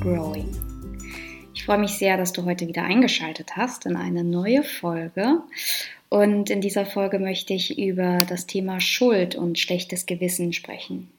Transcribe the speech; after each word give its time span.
Growing. 0.00 0.48
Ich 1.54 1.64
freue 1.64 1.78
mich 1.78 1.92
sehr, 1.92 2.16
dass 2.16 2.32
du 2.32 2.44
heute 2.44 2.68
wieder 2.68 2.84
eingeschaltet 2.84 3.56
hast 3.56 3.86
in 3.86 3.96
eine 3.96 4.24
neue 4.24 4.62
Folge. 4.62 5.42
Und 6.08 6.50
in 6.50 6.60
dieser 6.60 6.86
Folge 6.86 7.18
möchte 7.18 7.54
ich 7.54 7.78
über 7.78 8.24
das 8.28 8.46
Thema 8.46 8.80
Schuld 8.80 9.34
und 9.34 9.58
schlechtes 9.58 10.06
Gewissen 10.06 10.52
sprechen. 10.52 11.10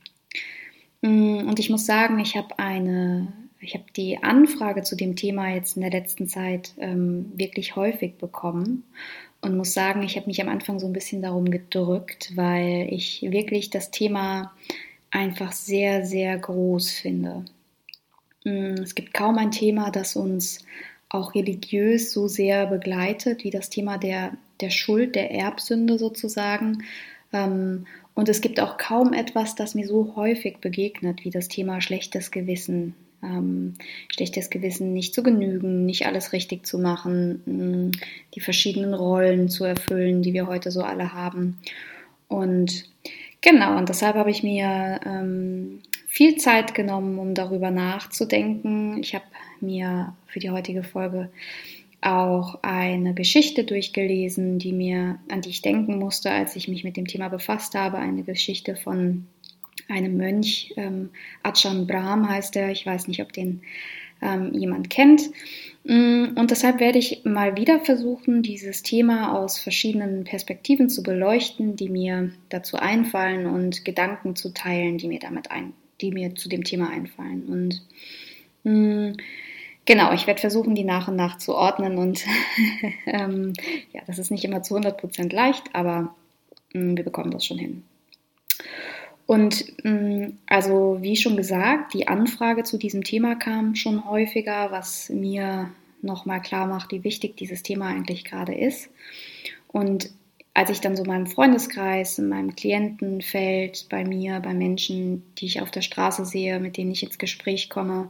Mm, 1.01 1.47
und 1.47 1.59
ich 1.59 1.69
muss 1.69 1.85
sagen, 1.85 2.19
ich 2.19 2.37
habe 2.37 2.57
eine, 2.59 3.33
ich 3.59 3.73
habe 3.73 3.85
die 3.95 4.21
Anfrage 4.21 4.83
zu 4.83 4.95
dem 4.95 5.15
Thema 5.15 5.49
jetzt 5.49 5.75
in 5.75 5.81
der 5.81 5.91
letzten 5.91 6.27
Zeit 6.27 6.73
ähm, 6.77 7.31
wirklich 7.35 7.75
häufig 7.75 8.17
bekommen 8.17 8.83
und 9.41 9.57
muss 9.57 9.73
sagen, 9.73 10.03
ich 10.03 10.15
habe 10.15 10.27
mich 10.27 10.41
am 10.41 10.49
Anfang 10.49 10.79
so 10.79 10.87
ein 10.87 10.93
bisschen 10.93 11.21
darum 11.21 11.51
gedrückt, 11.51 12.31
weil 12.35 12.87
ich 12.91 13.21
wirklich 13.23 13.69
das 13.69 13.91
Thema 13.91 14.53
einfach 15.11 15.51
sehr, 15.51 16.05
sehr 16.05 16.37
groß 16.37 16.91
finde. 16.91 17.45
Mm, 18.47 18.81
es 18.81 18.95
gibt 18.95 19.13
kaum 19.13 19.37
ein 19.37 19.51
Thema, 19.51 19.91
das 19.91 20.15
uns 20.15 20.65
auch 21.09 21.35
religiös 21.35 22.11
so 22.11 22.27
sehr 22.27 22.67
begleitet 22.67 23.43
wie 23.43 23.51
das 23.51 23.69
Thema 23.69 23.97
der, 23.97 24.31
der 24.61 24.69
Schuld, 24.69 25.15
der 25.15 25.31
Erbsünde 25.31 25.97
sozusagen. 25.97 26.83
Ähm, 27.33 27.87
und 28.13 28.29
es 28.29 28.41
gibt 28.41 28.59
auch 28.59 28.77
kaum 28.77 29.13
etwas, 29.13 29.55
das 29.55 29.75
mir 29.75 29.87
so 29.87 30.15
häufig 30.15 30.57
begegnet 30.59 31.23
wie 31.25 31.29
das 31.29 31.49
Thema 31.49 31.81
schlechtes 31.81 32.31
Gewissen. 32.31 32.95
Ähm, 33.21 33.73
schlechtes 34.09 34.49
Gewissen, 34.49 34.93
nicht 34.93 35.13
zu 35.13 35.23
genügen, 35.23 35.85
nicht 35.85 36.05
alles 36.05 36.33
richtig 36.33 36.65
zu 36.65 36.77
machen, 36.77 37.41
mm, 37.45 37.91
die 38.35 38.39
verschiedenen 38.39 38.93
Rollen 38.93 39.49
zu 39.49 39.65
erfüllen, 39.65 40.21
die 40.21 40.33
wir 40.33 40.47
heute 40.47 40.71
so 40.71 40.83
alle 40.83 41.13
haben. 41.13 41.57
Und 42.27 42.85
genau, 43.41 43.77
und 43.77 43.89
deshalb 43.89 44.15
habe 44.15 44.29
ich 44.29 44.43
mir 44.43 44.99
ähm, 45.05 45.81
viel 46.17 46.37
Zeit 46.37 46.73
genommen, 46.73 47.19
um 47.19 47.35
darüber 47.35 47.69
nachzudenken. 47.69 48.97
Ich 49.01 49.13
habe 49.13 49.25
mir 49.61 50.15
für 50.25 50.39
die 50.39 50.49
heutige 50.49 50.81
Folge 50.81 51.29
auch 52.01 52.57
eine 52.63 53.13
Geschichte 53.13 53.65
durchgelesen, 53.65 54.57
die 54.57 54.73
mir, 54.73 55.19
an 55.29 55.41
die 55.41 55.49
ich 55.49 55.61
denken 55.61 55.99
musste, 55.99 56.31
als 56.31 56.55
ich 56.55 56.67
mich 56.67 56.83
mit 56.83 56.97
dem 56.97 57.05
Thema 57.05 57.27
befasst 57.27 57.75
habe. 57.75 57.99
Eine 57.99 58.23
Geschichte 58.23 58.75
von 58.75 59.27
einem 59.87 60.17
Mönch, 60.17 60.73
ähm, 60.75 61.11
Ajahn 61.43 61.85
Brahm 61.85 62.27
heißt 62.27 62.55
er. 62.55 62.71
Ich 62.71 62.83
weiß 62.83 63.07
nicht, 63.07 63.21
ob 63.21 63.31
den 63.31 63.61
ähm, 64.19 64.55
jemand 64.55 64.89
kennt. 64.89 65.21
Mm, 65.83 66.29
und 66.35 66.49
deshalb 66.49 66.79
werde 66.79 66.97
ich 66.97 67.25
mal 67.25 67.57
wieder 67.57 67.79
versuchen, 67.81 68.41
dieses 68.41 68.81
Thema 68.81 69.37
aus 69.37 69.59
verschiedenen 69.59 70.23
Perspektiven 70.23 70.89
zu 70.89 71.03
beleuchten, 71.03 71.75
die 71.75 71.89
mir 71.89 72.31
dazu 72.49 72.77
einfallen 72.77 73.45
und 73.45 73.85
Gedanken 73.85 74.35
zu 74.35 74.51
teilen, 74.51 74.97
die 74.97 75.09
mir 75.09 75.19
damit 75.19 75.51
ein, 75.51 75.73
die 76.01 76.11
mir 76.11 76.35
zu 76.35 76.49
dem 76.49 76.63
Thema 76.63 76.89
einfallen. 76.89 77.45
Und 77.45 77.81
mh, 78.63 79.09
mm, 79.11 79.17
genau, 79.85 80.13
ich 80.13 80.27
werde 80.27 80.41
versuchen, 80.41 80.75
die 80.75 80.83
nach 80.83 81.07
und 81.07 81.15
nach 81.15 81.37
zu 81.37 81.55
ordnen. 81.55 81.97
Und 81.97 82.25
ähm, 83.05 83.53
ja, 83.93 84.01
das 84.07 84.19
ist 84.19 84.31
nicht 84.31 84.45
immer 84.45 84.63
zu 84.63 84.75
100 84.75 84.97
Prozent 84.99 85.33
leicht, 85.33 85.63
aber 85.73 86.15
mh, 86.73 86.93
mm, 86.93 86.97
wir 86.97 87.03
bekommen 87.03 87.31
das 87.31 87.45
schon 87.45 87.57
hin. 87.57 87.83
Und 89.27 89.73
also 90.47 90.99
wie 91.01 91.17
schon 91.17 91.35
gesagt, 91.35 91.93
die 91.93 92.07
Anfrage 92.07 92.63
zu 92.63 92.77
diesem 92.77 93.03
Thema 93.03 93.35
kam 93.35 93.75
schon 93.75 94.09
häufiger, 94.09 94.71
was 94.71 95.09
mir 95.09 95.69
nochmal 96.01 96.41
klar 96.41 96.65
macht, 96.65 96.91
wie 96.91 97.03
wichtig 97.03 97.35
dieses 97.35 97.61
Thema 97.61 97.87
eigentlich 97.87 98.23
gerade 98.23 98.55
ist. 98.55 98.89
Und 99.67 100.09
als 100.57 100.71
ich 100.71 100.81
dann 100.81 100.95
so 100.95 101.03
meinem 101.03 101.27
Freundeskreis, 101.27 102.17
in 102.17 102.29
meinem 102.29 102.55
Klientenfeld, 102.55 103.85
bei 103.91 104.03
mir, 104.03 104.39
bei 104.39 104.55
Menschen, 104.55 105.21
die 105.35 105.45
ich 105.45 105.61
auf 105.61 105.69
der 105.69 105.83
Straße 105.83 106.25
sehe, 106.25 106.59
mit 106.59 106.77
denen 106.77 106.89
ich 106.89 107.03
ins 107.03 107.19
Gespräch 107.19 107.69
komme, 107.69 108.09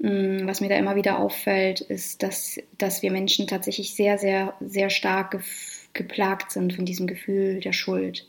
mm, 0.00 0.44
was 0.44 0.60
mir 0.60 0.68
da 0.68 0.74
immer 0.74 0.96
wieder 0.96 1.20
auffällt, 1.20 1.80
ist, 1.80 2.24
dass, 2.24 2.58
dass 2.78 3.02
wir 3.02 3.12
Menschen 3.12 3.46
tatsächlich 3.46 3.94
sehr, 3.94 4.18
sehr, 4.18 4.54
sehr 4.58 4.90
stark 4.90 5.40
geplagt 5.92 6.50
sind 6.50 6.72
von 6.74 6.84
diesem 6.84 7.06
Gefühl 7.06 7.60
der 7.60 7.72
Schuld. 7.72 8.26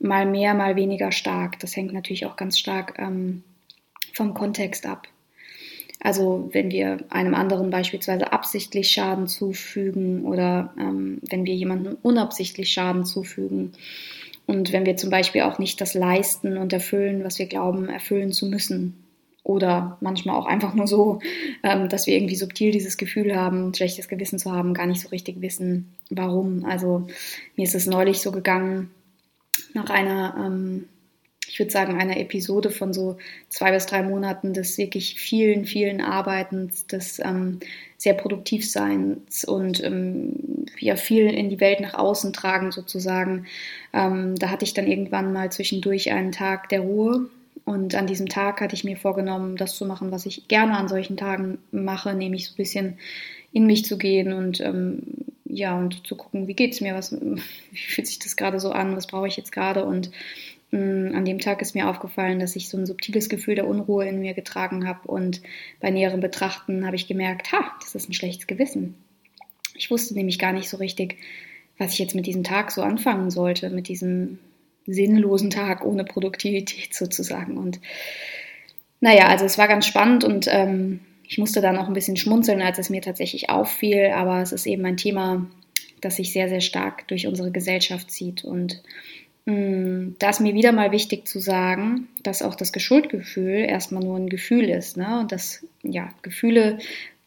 Mal 0.00 0.26
mehr, 0.26 0.52
mal 0.54 0.74
weniger 0.74 1.12
stark. 1.12 1.60
Das 1.60 1.76
hängt 1.76 1.92
natürlich 1.92 2.26
auch 2.26 2.34
ganz 2.34 2.58
stark 2.58 2.98
ähm, 2.98 3.44
vom 4.12 4.34
Kontext 4.34 4.86
ab. 4.86 5.06
Also 6.00 6.48
wenn 6.52 6.70
wir 6.70 6.98
einem 7.10 7.34
anderen 7.34 7.70
beispielsweise 7.70 8.32
absichtlich 8.32 8.90
Schaden 8.90 9.28
zufügen 9.28 10.24
oder 10.24 10.72
ähm, 10.78 11.20
wenn 11.28 11.44
wir 11.44 11.54
jemandem 11.54 11.98
unabsichtlich 12.02 12.72
Schaden 12.72 13.04
zufügen 13.04 13.72
und 14.46 14.72
wenn 14.72 14.86
wir 14.86 14.96
zum 14.96 15.10
Beispiel 15.10 15.42
auch 15.42 15.58
nicht 15.58 15.80
das 15.80 15.94
leisten 15.94 16.56
und 16.56 16.72
erfüllen, 16.72 17.22
was 17.22 17.38
wir 17.38 17.46
glauben 17.46 17.88
erfüllen 17.88 18.32
zu 18.32 18.46
müssen. 18.46 19.04
Oder 19.42 19.96
manchmal 20.00 20.36
auch 20.36 20.46
einfach 20.46 20.74
nur 20.74 20.86
so, 20.86 21.20
ähm, 21.62 21.88
dass 21.88 22.06
wir 22.06 22.14
irgendwie 22.14 22.36
subtil 22.36 22.72
dieses 22.72 22.96
Gefühl 22.96 23.36
haben, 23.36 23.72
schlechtes 23.74 24.08
Gewissen 24.08 24.38
zu 24.38 24.52
haben, 24.52 24.74
gar 24.74 24.86
nicht 24.86 25.00
so 25.00 25.08
richtig 25.08 25.40
wissen, 25.40 25.94
warum. 26.10 26.64
Also 26.64 27.06
mir 27.56 27.64
ist 27.64 27.74
es 27.74 27.86
neulich 27.86 28.20
so 28.20 28.32
gegangen, 28.32 28.90
nach 29.72 29.88
einer 29.88 30.34
ähm, 30.38 30.88
ich 31.50 31.58
würde 31.58 31.72
sagen, 31.72 32.00
einer 32.00 32.16
Episode 32.16 32.70
von 32.70 32.92
so 32.92 33.16
zwei 33.48 33.72
bis 33.72 33.86
drei 33.86 34.04
Monaten 34.04 34.52
des 34.52 34.78
wirklich 34.78 35.16
vielen, 35.16 35.64
vielen 35.64 36.00
Arbeitens, 36.00 36.86
des 36.86 37.18
ähm, 37.18 37.58
sehr 37.96 38.14
Produktivseins 38.14 39.44
und 39.44 39.82
ähm, 39.82 40.66
ja, 40.78 40.94
viel 40.94 41.26
in 41.26 41.50
die 41.50 41.58
Welt 41.58 41.80
nach 41.80 41.94
außen 41.94 42.32
tragen 42.32 42.70
sozusagen. 42.70 43.46
Ähm, 43.92 44.36
da 44.36 44.48
hatte 44.50 44.64
ich 44.64 44.74
dann 44.74 44.86
irgendwann 44.86 45.32
mal 45.32 45.50
zwischendurch 45.50 46.12
einen 46.12 46.30
Tag 46.30 46.68
der 46.68 46.80
Ruhe. 46.80 47.28
Und 47.64 47.96
an 47.96 48.06
diesem 48.06 48.28
Tag 48.28 48.60
hatte 48.60 48.76
ich 48.76 48.84
mir 48.84 48.96
vorgenommen, 48.96 49.56
das 49.56 49.74
zu 49.74 49.84
machen, 49.84 50.12
was 50.12 50.26
ich 50.26 50.46
gerne 50.46 50.76
an 50.76 50.88
solchen 50.88 51.16
Tagen 51.16 51.58
mache, 51.72 52.14
nämlich 52.14 52.46
so 52.46 52.52
ein 52.52 52.56
bisschen 52.56 52.98
in 53.52 53.66
mich 53.66 53.84
zu 53.84 53.98
gehen 53.98 54.32
und 54.32 54.60
ähm, 54.60 55.02
ja, 55.44 55.76
und 55.76 56.06
zu 56.06 56.14
gucken, 56.14 56.46
wie 56.46 56.54
geht 56.54 56.74
es 56.74 56.80
mir, 56.80 56.94
was, 56.94 57.12
wie 57.20 57.76
fühlt 57.76 58.06
sich 58.06 58.20
das 58.20 58.36
gerade 58.36 58.60
so 58.60 58.70
an, 58.70 58.96
was 58.96 59.08
brauche 59.08 59.26
ich 59.26 59.36
jetzt 59.36 59.50
gerade 59.50 59.84
und 59.84 60.12
an 60.72 61.24
dem 61.24 61.40
Tag 61.40 61.62
ist 61.62 61.74
mir 61.74 61.88
aufgefallen, 61.88 62.38
dass 62.38 62.54
ich 62.54 62.68
so 62.68 62.78
ein 62.78 62.86
subtiles 62.86 63.28
Gefühl 63.28 63.56
der 63.56 63.66
Unruhe 63.66 64.06
in 64.06 64.20
mir 64.20 64.34
getragen 64.34 64.86
habe 64.86 65.08
und 65.08 65.42
bei 65.80 65.90
näherem 65.90 66.20
Betrachten 66.20 66.86
habe 66.86 66.96
ich 66.96 67.08
gemerkt, 67.08 67.50
ha, 67.52 67.72
das 67.80 67.94
ist 67.94 68.08
ein 68.08 68.14
schlechtes 68.14 68.46
Gewissen. 68.46 68.94
Ich 69.74 69.90
wusste 69.90 70.14
nämlich 70.14 70.38
gar 70.38 70.52
nicht 70.52 70.68
so 70.68 70.76
richtig, 70.76 71.16
was 71.78 71.94
ich 71.94 71.98
jetzt 71.98 72.14
mit 72.14 72.26
diesem 72.26 72.44
Tag 72.44 72.70
so 72.70 72.82
anfangen 72.82 73.30
sollte, 73.30 73.70
mit 73.70 73.88
diesem 73.88 74.38
sinnlosen 74.86 75.50
Tag 75.50 75.84
ohne 75.84 76.04
Produktivität 76.04 76.94
sozusagen. 76.94 77.56
Und 77.56 77.80
naja, 79.00 79.26
also 79.26 79.44
es 79.44 79.58
war 79.58 79.66
ganz 79.66 79.86
spannend 79.86 80.22
und 80.22 80.46
ähm, 80.48 81.00
ich 81.26 81.38
musste 81.38 81.60
dann 81.60 81.78
auch 81.78 81.88
ein 81.88 81.94
bisschen 81.94 82.16
schmunzeln, 82.16 82.60
als 82.60 82.78
es 82.78 82.90
mir 82.90 83.02
tatsächlich 83.02 83.50
auffiel, 83.50 84.10
aber 84.14 84.42
es 84.42 84.52
ist 84.52 84.66
eben 84.66 84.84
ein 84.84 84.96
Thema, 84.96 85.46
das 86.00 86.16
sich 86.16 86.32
sehr, 86.32 86.48
sehr 86.48 86.60
stark 86.60 87.08
durch 87.08 87.26
unsere 87.26 87.50
Gesellschaft 87.50 88.10
zieht 88.10 88.44
und 88.44 88.82
hm, 89.29 89.29
da 90.18 90.30
ist 90.30 90.40
mir 90.40 90.54
wieder 90.54 90.72
mal 90.72 90.92
wichtig 90.92 91.26
zu 91.26 91.40
sagen, 91.40 92.08
dass 92.22 92.42
auch 92.42 92.54
das 92.54 92.72
Geschuldgefühl 92.72 93.64
erstmal 93.66 94.02
nur 94.02 94.16
ein 94.16 94.28
Gefühl 94.28 94.68
ist. 94.68 94.96
Ne? 94.96 95.20
Und 95.20 95.32
dass 95.32 95.66
ja, 95.82 96.08
Gefühle 96.22 96.78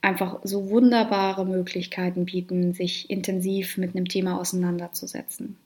einfach 0.02 0.40
so 0.44 0.70
wunderbare 0.70 1.46
Möglichkeiten 1.46 2.26
bieten, 2.26 2.74
sich 2.74 3.10
intensiv 3.10 3.78
mit 3.78 3.96
einem 3.96 4.08
Thema 4.08 4.40
auseinanderzusetzen. 4.40 5.58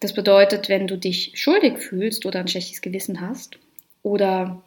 Das 0.00 0.12
bedeutet, 0.12 0.68
wenn 0.68 0.86
du 0.86 0.98
dich 0.98 1.32
schuldig 1.34 1.78
fühlst 1.78 2.26
oder 2.26 2.40
ein 2.40 2.48
schlechtes 2.48 2.82
Gewissen 2.82 3.20
hast 3.20 3.58
oder 4.02 4.62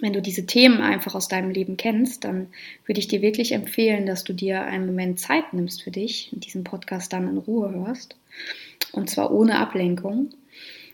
wenn 0.00 0.12
du 0.12 0.22
diese 0.22 0.46
Themen 0.46 0.80
einfach 0.80 1.14
aus 1.14 1.28
deinem 1.28 1.50
Leben 1.50 1.76
kennst, 1.76 2.24
dann 2.24 2.48
würde 2.86 3.00
ich 3.00 3.08
dir 3.08 3.22
wirklich 3.22 3.52
empfehlen, 3.52 4.06
dass 4.06 4.24
du 4.24 4.32
dir 4.32 4.62
einen 4.62 4.86
Moment 4.86 5.18
Zeit 5.18 5.52
nimmst 5.52 5.82
für 5.82 5.90
dich 5.90 6.30
und 6.32 6.44
diesen 6.44 6.64
Podcast 6.64 7.12
dann 7.12 7.28
in 7.28 7.38
Ruhe 7.38 7.72
hörst 7.72 8.16
und 8.92 9.10
zwar 9.10 9.32
ohne 9.32 9.58
Ablenkung, 9.58 10.30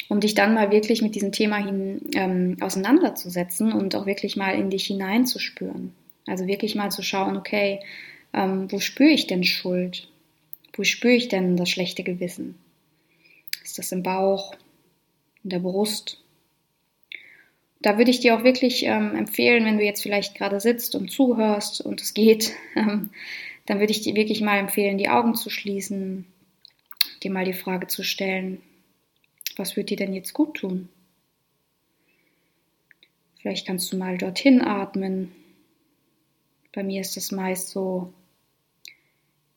um 0.09 0.21
dich 0.21 0.35
dann 0.35 0.55
mal 0.55 0.71
wirklich 0.71 1.03
mit 1.03 1.15
diesem 1.15 1.33
Thema 1.33 1.57
hin, 1.57 2.01
ähm, 2.15 2.57
auseinanderzusetzen 2.61 3.73
und 3.73 3.95
auch 3.95 4.07
wirklich 4.07 4.37
mal 4.37 4.55
in 4.55 4.71
dich 4.71 4.87
hineinzuspüren. 4.87 5.95
Also 6.27 6.47
wirklich 6.47 6.75
mal 6.75 6.91
zu 6.91 7.03
schauen, 7.03 7.37
okay, 7.37 7.81
ähm, 8.33 8.71
wo 8.71 8.81
spüre 8.81 9.11
ich 9.11 9.27
denn 9.27 9.45
Schuld? 9.45 10.09
Wo 10.73 10.85
spüre 10.85 11.15
ich 11.15 11.29
denn 11.29 11.57
das 11.57 11.71
schlechte 11.71 12.03
Gewissen? 12.03 12.57
Ist 13.63 13.79
das 13.79 13.93
im 13.93 14.03
Bauch, 14.03 14.55
in 15.43 15.51
der 15.51 15.61
Brust? 15.61 16.24
Da 17.85 17.99
würde 17.99 18.11
ich 18.11 18.21
dir 18.21 18.35
auch 18.35 18.45
wirklich 18.45 18.87
ähm, 18.87 19.15
empfehlen, 19.15 19.67
wenn 19.67 19.77
du 19.77 19.85
jetzt 19.85 20.03
vielleicht 20.03 20.35
gerade 20.37 20.59
sitzt 20.59 20.95
und 20.95 21.11
zuhörst 21.11 21.83
und 21.83 22.01
es 22.01 22.15
geht, 22.15 22.55
ähm, 22.77 23.11
dann 23.67 23.79
würde 23.79 23.91
ich 23.91 24.01
dir 24.01 24.15
wirklich 24.15 24.41
mal 24.41 24.57
empfehlen, 24.57 24.97
die 24.97 25.11
Augen 25.11 25.35
zu 25.35 25.51
schließen, 25.51 26.25
dir 27.23 27.31
mal 27.31 27.45
die 27.45 27.53
Frage 27.53 27.87
zu 27.87 28.03
stellen, 28.03 28.63
was 29.57 29.77
wird 29.77 29.91
dir 29.91 29.99
denn 29.99 30.15
jetzt 30.15 30.33
gut 30.33 30.57
tun? 30.57 30.89
Vielleicht 33.37 33.67
kannst 33.67 33.93
du 33.93 33.99
mal 33.99 34.17
dorthin 34.17 34.63
atmen. 34.63 35.33
Bei 36.73 36.83
mir 36.83 37.03
ist 37.03 37.19
das 37.19 37.33
meist 37.33 37.69
so 37.69 38.15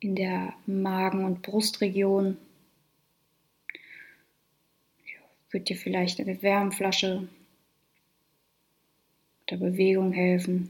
in 0.02 0.16
der 0.16 0.54
Magen- 0.66 1.24
und 1.24 1.44
Brustregion. 1.44 2.38
Ich 5.06 5.16
würde 5.54 5.64
dir 5.64 5.78
vielleicht 5.78 6.20
eine 6.20 6.42
Wärmflasche 6.42 7.30
der 9.50 9.58
Bewegung 9.58 10.12
helfen. 10.12 10.70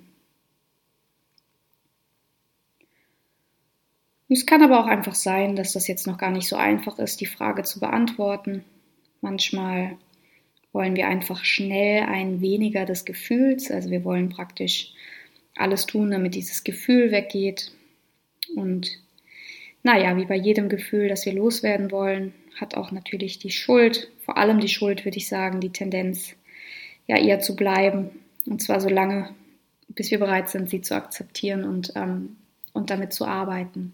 Es 4.29 4.45
kann 4.45 4.61
aber 4.61 4.81
auch 4.81 4.87
einfach 4.87 5.15
sein, 5.15 5.55
dass 5.55 5.73
das 5.73 5.87
jetzt 5.87 6.05
noch 6.05 6.17
gar 6.17 6.31
nicht 6.31 6.47
so 6.47 6.57
einfach 6.57 6.99
ist, 6.99 7.21
die 7.21 7.25
Frage 7.25 7.63
zu 7.63 7.79
beantworten. 7.79 8.63
Manchmal 9.21 9.97
wollen 10.73 10.95
wir 10.95 11.07
einfach 11.07 11.45
schnell 11.45 12.03
ein 12.03 12.41
weniger 12.41 12.85
des 12.85 13.05
Gefühls, 13.05 13.71
also 13.71 13.89
wir 13.89 14.03
wollen 14.03 14.29
praktisch 14.29 14.93
alles 15.55 15.85
tun, 15.85 16.11
damit 16.11 16.35
dieses 16.35 16.63
Gefühl 16.63 17.11
weggeht. 17.11 17.71
Und 18.55 18.99
naja, 19.81 20.17
wie 20.17 20.25
bei 20.25 20.35
jedem 20.35 20.67
Gefühl, 20.67 21.07
das 21.07 21.25
wir 21.25 21.33
loswerden 21.33 21.91
wollen, 21.91 22.33
hat 22.59 22.75
auch 22.75 22.91
natürlich 22.91 23.39
die 23.39 23.51
Schuld, 23.51 24.11
vor 24.19 24.37
allem 24.37 24.59
die 24.59 24.67
Schuld, 24.67 25.05
würde 25.05 25.17
ich 25.17 25.27
sagen, 25.27 25.61
die 25.61 25.71
Tendenz, 25.71 26.35
ja 27.07 27.17
eher 27.17 27.39
zu 27.39 27.55
bleiben. 27.55 28.09
Und 28.47 28.61
zwar 28.61 28.79
so 28.79 28.89
lange, 28.89 29.35
bis 29.89 30.11
wir 30.11 30.19
bereit 30.19 30.49
sind, 30.49 30.69
sie 30.69 30.81
zu 30.81 30.95
akzeptieren 30.95 31.63
und, 31.63 31.93
ähm, 31.95 32.37
und 32.73 32.89
damit 32.89 33.13
zu 33.13 33.25
arbeiten. 33.25 33.93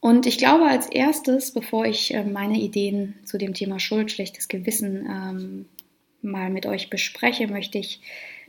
Und 0.00 0.26
ich 0.26 0.36
glaube, 0.36 0.64
als 0.66 0.86
erstes, 0.86 1.52
bevor 1.52 1.86
ich 1.86 2.12
äh, 2.12 2.24
meine 2.24 2.58
Ideen 2.58 3.14
zu 3.24 3.38
dem 3.38 3.54
Thema 3.54 3.80
Schuld, 3.80 4.10
schlechtes 4.10 4.48
Gewissen 4.48 5.06
ähm, 5.10 5.66
mal 6.20 6.50
mit 6.50 6.66
euch 6.66 6.90
bespreche, 6.90 7.48
möchte 7.48 7.78
ich 7.78 8.00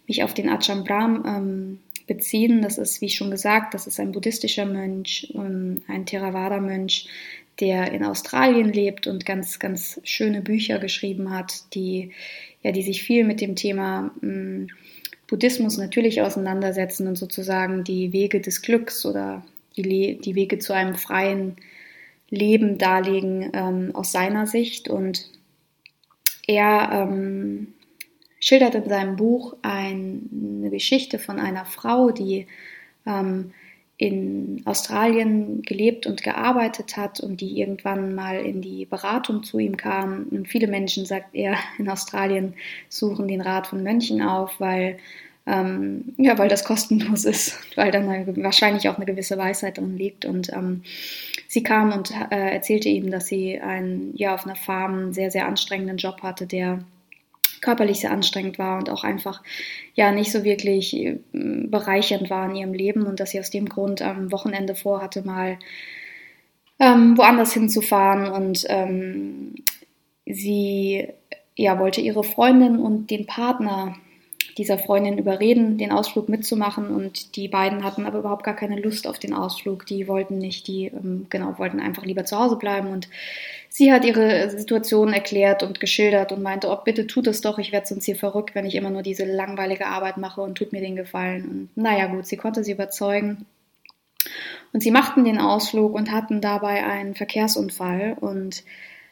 mich 0.08 0.24
auf 0.24 0.34
den 0.34 0.50
Ajahn 0.50 0.84
Brahm 0.84 1.24
ähm, 1.26 1.80
beziehen. 2.08 2.62
Das 2.62 2.78
ist, 2.78 3.02
wie 3.02 3.10
schon 3.10 3.32
gesagt, 3.32 3.74
das 3.74 3.88
ist 3.88 4.00
ein 4.00 4.12
buddhistischer 4.12 4.66
Mönch, 4.66 5.32
ähm, 5.34 5.82
ein 5.88 6.06
Theravada-Mönch, 6.06 7.08
der 7.60 7.92
in 7.94 8.04
Australien 8.04 8.72
lebt 8.74 9.08
und 9.08 9.26
ganz, 9.26 9.60
ganz 9.60 10.02
schöne 10.04 10.42
Bücher 10.42 10.80
geschrieben 10.80 11.32
hat, 11.32 11.74
die, 11.74 12.12
ja, 12.66 12.72
die 12.72 12.82
sich 12.82 13.04
viel 13.04 13.26
mit 13.26 13.42
dem 13.42 13.56
Thema 13.56 14.10
ähm, 14.24 14.70
Buddhismus 15.28 15.78
natürlich 15.78 16.24
auseinandersetzen 16.24 17.08
und 17.08 17.16
sozusagen 17.16 17.84
die 17.84 18.12
Wege 18.12 18.42
des 18.42 18.64
Glücks 18.64 19.06
oder 19.06 19.46
die, 19.78 20.18
die 20.18 20.34
Wege 20.34 20.58
zu 20.58 20.74
einem 20.74 20.96
freien 20.96 21.58
Leben 22.32 22.80
darlegen 22.80 23.52
ähm, 23.54 23.92
aus 23.94 24.12
seiner 24.12 24.48
Sicht. 24.48 24.90
Und 24.90 25.30
er 26.48 26.90
ähm, 26.92 27.76
schildert 28.40 28.74
in 28.74 28.90
seinem 28.90 29.16
Buch 29.16 29.56
ein, 29.62 30.58
eine 30.60 30.72
Geschichte 30.72 31.20
von 31.20 31.40
einer 31.40 31.66
Frau, 31.66 32.10
die 32.10 32.48
ähm, 33.06 33.54
in 33.98 34.62
Australien 34.66 35.62
gelebt 35.62 36.06
und 36.06 36.22
gearbeitet 36.22 36.98
hat 36.98 37.22
und 37.22 37.40
die 37.40 37.60
irgendwann 37.60 38.14
mal 38.14 38.40
in 38.40 38.62
die 38.62 38.86
Beratung 38.86 39.44
zu 39.44 39.58
ihm 39.58 39.78
kam. 39.78 40.28
Und 40.32 40.50
viele 40.50 40.68
Menschen, 40.68 41.06
sagt 41.06 41.34
er, 41.34 41.56
in 41.78 41.90
Australien 41.90 42.56
suchen 42.90 43.28
den 43.28 43.42
Rat 43.42 43.68
von 43.68 43.84
Mönchen 43.84 44.22
auf, 44.22 44.60
weil, 44.60 44.98
ähm, 45.46 46.14
ja, 46.18 46.38
weil 46.38 46.50
das 46.50 46.66
kostenlos 46.66 47.24
ist, 47.24 47.58
weil 47.78 47.92
dann 47.92 48.44
wahrscheinlich 48.44 48.90
auch 48.90 48.98
eine 48.98 49.06
gewisse 49.06 49.38
Weisheit 49.38 49.78
drin 49.78 49.98
liegt. 49.98 50.26
Und 50.26 50.52
ähm, 50.52 50.84
sie 51.48 51.64
kam 51.64 51.94
und 51.94 52.12
äh, 52.32 52.54
erzählte 52.54 52.90
ihm, 52.90 53.12
dass 53.12 53.28
sie 53.28 53.62
einen, 53.62 54.12
ja, 54.18 54.34
auf 54.34 54.46
einer 54.46 54.58
Farm 54.58 54.94
einen 54.96 55.14
sehr, 55.14 55.32
sehr 55.32 55.48
anstrengenden 55.48 55.98
Job 55.98 56.22
hatte, 56.22 56.48
der 56.48 56.80
körperlich 57.62 58.00
sehr 58.02 58.12
anstrengend 58.12 58.60
war 58.60 58.78
und 58.78 58.90
auch 58.90 59.04
einfach 59.04 59.44
ja 59.94 60.12
nicht 60.12 60.32
so 60.32 60.44
wirklich 60.44 60.96
äh, 60.96 61.20
bereichernd 61.32 62.30
war 62.30 62.50
in 62.50 62.56
ihrem 62.56 62.74
Leben 62.74 63.06
und 63.06 63.20
dass 63.20 63.32
sie 63.32 63.40
aus 63.40 63.50
dem 63.50 63.68
Grund 63.68 64.02
am 64.02 64.32
Wochenende 64.32 64.76
vorhatte, 64.76 65.24
mal 65.24 65.58
ähm, 66.80 67.18
woanders 67.18 67.54
hinzufahren 67.54 68.30
und 68.30 68.66
ähm, 68.70 69.56
sie 70.26 71.08
ja 71.56 71.80
wollte 71.80 72.02
ihre 72.02 72.24
Freundin 72.24 72.80
und 72.80 73.12
den 73.12 73.26
Partner 73.26 73.96
dieser 74.58 74.78
Freundin 74.78 75.18
überreden, 75.18 75.78
den 75.78 75.92
Ausflug 75.92 76.30
mitzumachen 76.30 76.90
und 76.90 77.36
die 77.36 77.50
beiden 77.50 77.84
hatten 77.84 78.06
aber 78.06 78.20
überhaupt 78.20 78.46
gar 78.46 78.56
keine 78.56 78.80
Lust 78.80 79.06
auf 79.06 79.20
den 79.20 79.34
Ausflug. 79.34 79.86
Die 79.86 80.08
wollten 80.08 80.38
nicht, 80.38 80.68
die 80.68 80.86
ähm, 80.86 81.28
genau 81.30 81.58
wollten 81.60 81.82
einfach 81.82 82.06
lieber 82.06 82.24
zu 82.24 82.40
Hause 82.40 82.56
bleiben 82.56 82.90
und 82.90 83.10
sie 83.68 83.92
hat 83.92 84.06
ihre 84.06 84.50
Situation 84.50 85.12
erklärt 85.12 85.62
und 85.62 85.82
geschildert 85.82 86.32
und 86.32 86.42
meinte, 86.42 86.70
oh 86.70 86.78
bitte 86.84 87.06
tut 87.06 87.28
es 87.28 87.42
doch, 87.42 87.60
ich 87.60 87.74
werde 87.74 87.88
sonst 87.88 88.06
hier 88.06 88.16
verrückt, 88.16 88.56
wenn 88.56 88.66
ich 88.66 88.76
immer 88.76 88.90
nur 88.90 89.04
diese 89.04 89.26
langweilige 89.26 89.88
Arbeit 89.88 90.18
mache 90.18 90.42
und 90.42 90.58
tut 90.58 90.72
mir 90.72 90.82
den 90.82 90.96
Gefallen. 90.96 91.70
Und 91.76 91.84
naja 91.84 92.08
gut, 92.08 92.26
sie 92.26 92.38
konnte 92.38 92.64
sie 92.64 92.72
überzeugen. 92.72 93.46
Und 94.72 94.82
sie 94.82 94.92
machten 94.92 95.26
den 95.26 95.40
Ausflug 95.40 95.94
und 95.94 96.12
hatten 96.12 96.40
dabei 96.42 96.86
einen 96.86 97.14
Verkehrsunfall 97.14 98.18
und 98.20 98.64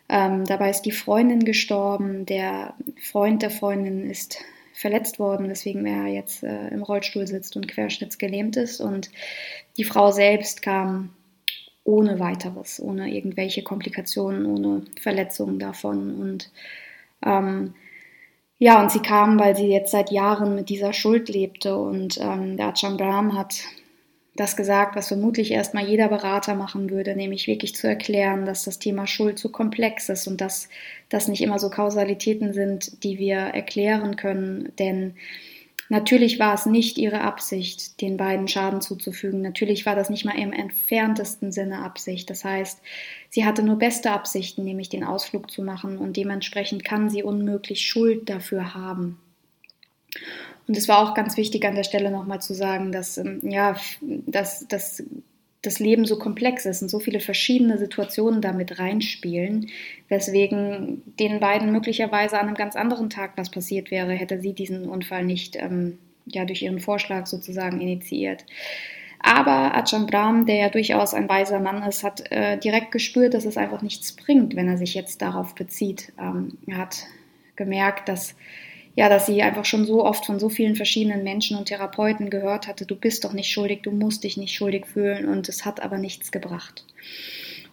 ähm, 0.10 0.46
dabei 0.46 0.70
ist 0.70 0.82
die 0.82 0.92
Freundin 0.92 1.46
gestorben, 1.46 2.26
der 2.26 2.74
Freund 3.02 3.42
der 3.42 3.50
Freundin 3.50 4.10
ist 4.10 4.44
verletzt 4.74 5.20
worden, 5.20 5.50
weswegen 5.50 5.86
er 5.86 6.08
jetzt 6.08 6.44
äh, 6.44 6.68
im 6.70 6.84
Rollstuhl 6.84 7.28
sitzt 7.28 7.56
und 7.56 7.68
querschnittsgelähmt 7.68 8.58
ist. 8.58 8.82
Und 8.82 9.12
die 9.78 9.84
Frau 9.84 10.12
selbst 10.12 10.62
kam 10.62 11.10
ohne 11.84 12.20
weiteres, 12.20 12.82
ohne 12.82 13.14
irgendwelche 13.14 13.64
Komplikationen, 13.64 14.46
ohne 14.46 14.84
Verletzungen 15.00 15.60
davon. 15.60 16.20
Und 16.20 16.52
ähm, 17.26 17.76
ja, 18.58 18.82
und 18.82 18.92
sie 18.92 19.02
kam, 19.02 19.40
weil 19.40 19.56
sie 19.56 19.68
jetzt 19.68 19.92
seit 19.92 20.12
Jahren 20.12 20.56
mit 20.56 20.70
dieser 20.70 20.94
Schuld 20.94 21.30
lebte. 21.30 21.78
Und 21.78 22.18
ähm, 22.22 22.58
der 22.58 22.68
Ajahn 22.68 22.98
Brahm 22.98 23.38
hat 23.38 23.64
das 24.36 24.56
gesagt, 24.56 24.96
was 24.96 25.10
vermutlich 25.10 25.52
erstmal 25.52 25.88
jeder 25.88 26.08
Berater 26.08 26.56
machen 26.56 26.90
würde, 26.90 27.16
nämlich 27.16 27.46
wirklich 27.48 27.76
zu 27.76 27.88
erklären, 27.88 28.46
dass 28.46 28.64
das 28.64 28.80
Thema 28.80 29.06
Schuld 29.06 29.38
so 29.38 29.50
komplex 29.50 30.10
ist 30.10 30.28
und 30.28 30.42
dass 30.42 30.70
das 31.10 31.28
nicht 31.28 31.42
immer 31.42 31.60
so 31.60 31.70
Kausalitäten 31.70 32.52
sind, 32.52 33.04
die 33.04 33.20
wir 33.20 33.38
erklären 33.38 34.16
können. 34.16 34.72
Denn 34.80 35.14
natürlich 35.90 36.40
war 36.40 36.56
es 36.56 36.66
nicht 36.66 36.98
ihre 36.98 37.22
Absicht, 37.22 38.02
den 38.02 38.18
beiden 38.18 38.48
Schaden 38.48 38.82
zuzufügen. 38.82 39.42
Natürlich 39.42 39.86
war 39.86 39.96
das 39.96 40.10
nicht 40.10 40.26
mal 40.26 40.40
im 40.40 40.52
entferntesten 40.52 41.52
Sinne 41.52 41.84
Absicht. 41.84 42.28
Das 42.32 42.44
heißt, 42.44 42.82
sie 43.30 43.46
hatte 43.46 43.62
nur 43.62 43.78
beste 43.78 44.10
Absichten, 44.10 44.64
nämlich 44.64 44.90
den 44.90 45.04
Ausflug 45.04 45.52
zu 45.52 45.62
machen 45.62 46.00
und 46.00 46.18
dementsprechend 46.18 46.84
kann 46.84 47.08
sie 47.12 47.22
unmöglich 47.22 47.86
Schuld 47.86 48.30
dafür 48.32 48.74
haben. 48.74 49.20
Und 50.68 50.78
es 50.78 50.88
war 50.88 51.00
auch 51.00 51.14
ganz 51.14 51.38
wichtig 51.38 51.66
an 51.66 51.76
der 51.76 51.84
Stelle 51.84 52.12
nochmal 52.12 52.42
zu 52.42 52.54
sagen, 52.54 52.92
dass, 52.92 53.18
ähm, 53.18 53.42
ja, 53.44 53.76
dass, 54.02 54.68
dass 54.68 55.04
das 55.62 55.80
Leben 55.80 56.06
so 56.06 56.20
komplex 56.20 56.66
ist 56.66 56.82
und 56.82 56.90
so 56.90 57.00
viele 57.00 57.22
verschiedene 57.22 57.78
Situationen 57.78 58.42
damit 58.42 58.80
reinspielen, 58.80 59.70
weswegen 60.10 61.02
den 61.20 61.40
beiden 61.40 61.72
möglicherweise 61.72 62.38
an 62.38 62.48
einem 62.48 62.56
ganz 62.56 62.76
anderen 62.76 63.10
Tag 63.10 63.32
was 63.38 63.50
passiert 63.50 63.90
wäre, 63.90 64.12
hätte 64.12 64.40
sie 64.42 64.54
diesen 64.54 64.88
Unfall 64.88 65.24
nicht 65.24 65.56
ähm, 65.56 65.98
ja, 66.26 66.46
durch 66.46 66.62
ihren 66.62 66.80
Vorschlag 66.80 67.28
sozusagen 67.28 67.80
initiiert. 67.80 68.46
Aber 69.26 69.74
Ajahn 69.74 70.06
Brahm, 70.06 70.46
der 70.46 70.56
ja 70.58 70.70
durchaus 70.70 71.14
ein 71.14 71.30
weiser 71.30 71.62
Mann 71.62 71.82
ist, 71.84 72.04
hat 72.04 72.30
äh, 72.30 72.58
direkt 72.58 72.92
gespürt, 72.92 73.34
dass 73.34 73.46
es 73.46 73.56
einfach 73.56 73.82
nichts 73.82 74.12
bringt, 74.12 74.58
wenn 74.58 74.68
er 74.68 74.78
sich 74.78 74.94
jetzt 74.94 75.22
darauf 75.22 75.56
bezieht. 75.56 76.12
Ähm, 76.20 76.58
er 76.68 76.78
hat 76.78 77.06
gemerkt, 77.56 78.10
dass 78.10 78.36
ja, 78.96 79.10
dass 79.10 79.26
sie 79.26 79.42
einfach 79.42 79.66
schon 79.66 79.86
so 79.86 80.06
oft 80.06 80.26
von 80.26 80.40
so 80.40 80.50
vielen 80.50 80.76
verschiedenen 80.76 81.24
Menschen 81.24 81.58
und 81.58 81.66
Therapeuten 81.66 82.30
gehört 82.30 82.68
hatte, 82.68 82.86
du 82.86 82.96
bist 82.96 83.24
doch 83.24 83.34
nicht 83.34 83.52
schuldig, 83.52 83.82
du 83.84 83.92
musst 83.92 84.24
dich 84.24 84.38
nicht 84.38 84.54
schuldig 84.54 84.86
fühlen 84.86 85.28
und 85.28 85.50
es 85.50 85.66
hat 85.66 85.82
aber 85.82 85.98
nichts 85.98 86.32
gebracht. 86.32 86.86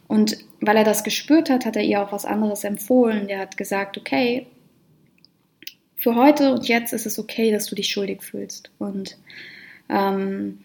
Und 0.09 0.39
weil 0.61 0.77
er 0.77 0.85
das 0.85 1.05
gespürt 1.05 1.51
hat, 1.51 1.67
hat 1.67 1.77
er 1.77 1.85
ihr 1.85 2.03
auch 2.03 2.11
was 2.11 2.25
anderes 2.25 2.65
empfohlen. 2.65 3.29
Der 3.29 3.39
hat 3.39 3.57
gesagt, 3.57 3.97
okay, 3.97 4.47
für 5.97 6.17
heute 6.17 6.55
und 6.55 6.67
jetzt 6.67 6.93
ist 6.93 7.07
es 7.07 7.19
okay, 7.19 7.53
dass 7.53 7.67
du 7.67 7.77
dich 7.77 7.89
schuldig 7.89 8.23
fühlst. 8.23 8.73
Und, 8.79 9.19
ähm, 9.89 10.61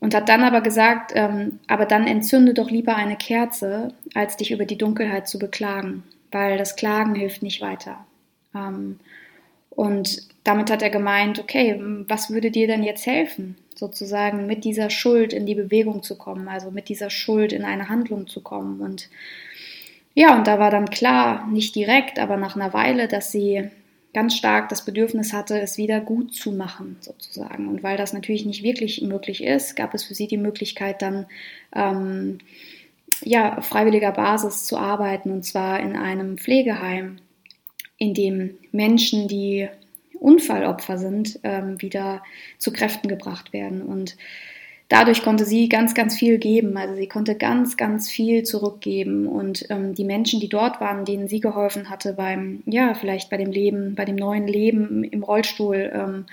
und 0.00 0.14
hat 0.14 0.28
dann 0.28 0.42
aber 0.42 0.60
gesagt, 0.60 1.12
ähm, 1.14 1.60
aber 1.68 1.86
dann 1.86 2.06
entzünde 2.06 2.52
doch 2.52 2.70
lieber 2.70 2.96
eine 2.96 3.16
Kerze, 3.16 3.94
als 4.14 4.36
dich 4.36 4.50
über 4.50 4.66
die 4.66 4.76
Dunkelheit 4.76 5.26
zu 5.26 5.38
beklagen, 5.38 6.02
weil 6.30 6.58
das 6.58 6.76
Klagen 6.76 7.14
hilft 7.14 7.42
nicht 7.42 7.62
weiter. 7.62 8.04
Ähm, 8.54 8.98
und 9.76 10.22
damit 10.42 10.70
hat 10.70 10.82
er 10.82 10.90
gemeint, 10.90 11.38
okay, 11.38 11.78
was 12.08 12.30
würde 12.30 12.50
dir 12.50 12.66
denn 12.66 12.82
jetzt 12.82 13.06
helfen, 13.06 13.56
sozusagen 13.74 14.46
mit 14.46 14.64
dieser 14.64 14.88
Schuld 14.88 15.34
in 15.34 15.44
die 15.44 15.54
Bewegung 15.54 16.02
zu 16.02 16.16
kommen, 16.16 16.48
also 16.48 16.70
mit 16.70 16.88
dieser 16.88 17.10
Schuld 17.10 17.52
in 17.52 17.62
eine 17.64 17.90
Handlung 17.90 18.26
zu 18.26 18.40
kommen. 18.40 18.80
Und 18.80 19.10
ja, 20.14 20.34
und 20.34 20.46
da 20.46 20.58
war 20.58 20.70
dann 20.70 20.88
klar, 20.88 21.46
nicht 21.46 21.74
direkt, 21.74 22.18
aber 22.18 22.38
nach 22.38 22.56
einer 22.56 22.72
Weile, 22.72 23.06
dass 23.06 23.30
sie 23.30 23.70
ganz 24.14 24.34
stark 24.34 24.70
das 24.70 24.82
Bedürfnis 24.82 25.34
hatte, 25.34 25.60
es 25.60 25.76
wieder 25.76 26.00
gut 26.00 26.32
zu 26.32 26.52
machen, 26.52 26.96
sozusagen. 27.00 27.68
Und 27.68 27.82
weil 27.82 27.98
das 27.98 28.14
natürlich 28.14 28.46
nicht 28.46 28.62
wirklich 28.62 29.02
möglich 29.02 29.44
ist, 29.44 29.76
gab 29.76 29.92
es 29.92 30.04
für 30.04 30.14
sie 30.14 30.26
die 30.26 30.38
Möglichkeit, 30.38 31.02
dann 31.02 31.26
ähm, 31.74 32.38
ja, 33.22 33.58
auf 33.58 33.66
freiwilliger 33.66 34.12
Basis 34.12 34.64
zu 34.64 34.78
arbeiten, 34.78 35.30
und 35.30 35.44
zwar 35.44 35.80
in 35.80 35.96
einem 35.96 36.38
Pflegeheim 36.38 37.18
in 37.98 38.14
dem 38.14 38.56
Menschen, 38.72 39.28
die 39.28 39.68
Unfallopfer 40.18 40.98
sind, 40.98 41.38
ähm, 41.42 41.80
wieder 41.80 42.22
zu 42.58 42.72
Kräften 42.72 43.08
gebracht 43.08 43.52
werden. 43.52 43.82
Und 43.82 44.16
dadurch 44.88 45.22
konnte 45.22 45.44
sie 45.44 45.68
ganz, 45.68 45.94
ganz 45.94 46.16
viel 46.16 46.38
geben. 46.38 46.76
Also 46.76 46.94
sie 46.94 47.08
konnte 47.08 47.34
ganz, 47.34 47.76
ganz 47.76 48.10
viel 48.10 48.42
zurückgeben. 48.42 49.26
Und 49.26 49.66
ähm, 49.70 49.94
die 49.94 50.04
Menschen, 50.04 50.40
die 50.40 50.48
dort 50.48 50.80
waren, 50.80 51.04
denen 51.04 51.28
sie 51.28 51.40
geholfen 51.40 51.90
hatte 51.90 52.12
beim, 52.14 52.62
ja, 52.66 52.94
vielleicht 52.94 53.30
bei 53.30 53.36
dem 53.36 53.50
Leben, 53.50 53.94
bei 53.94 54.04
dem 54.04 54.16
neuen 54.16 54.46
Leben 54.46 55.04
im 55.04 55.22
Rollstuhl 55.22 55.90
ähm, 55.92 56.26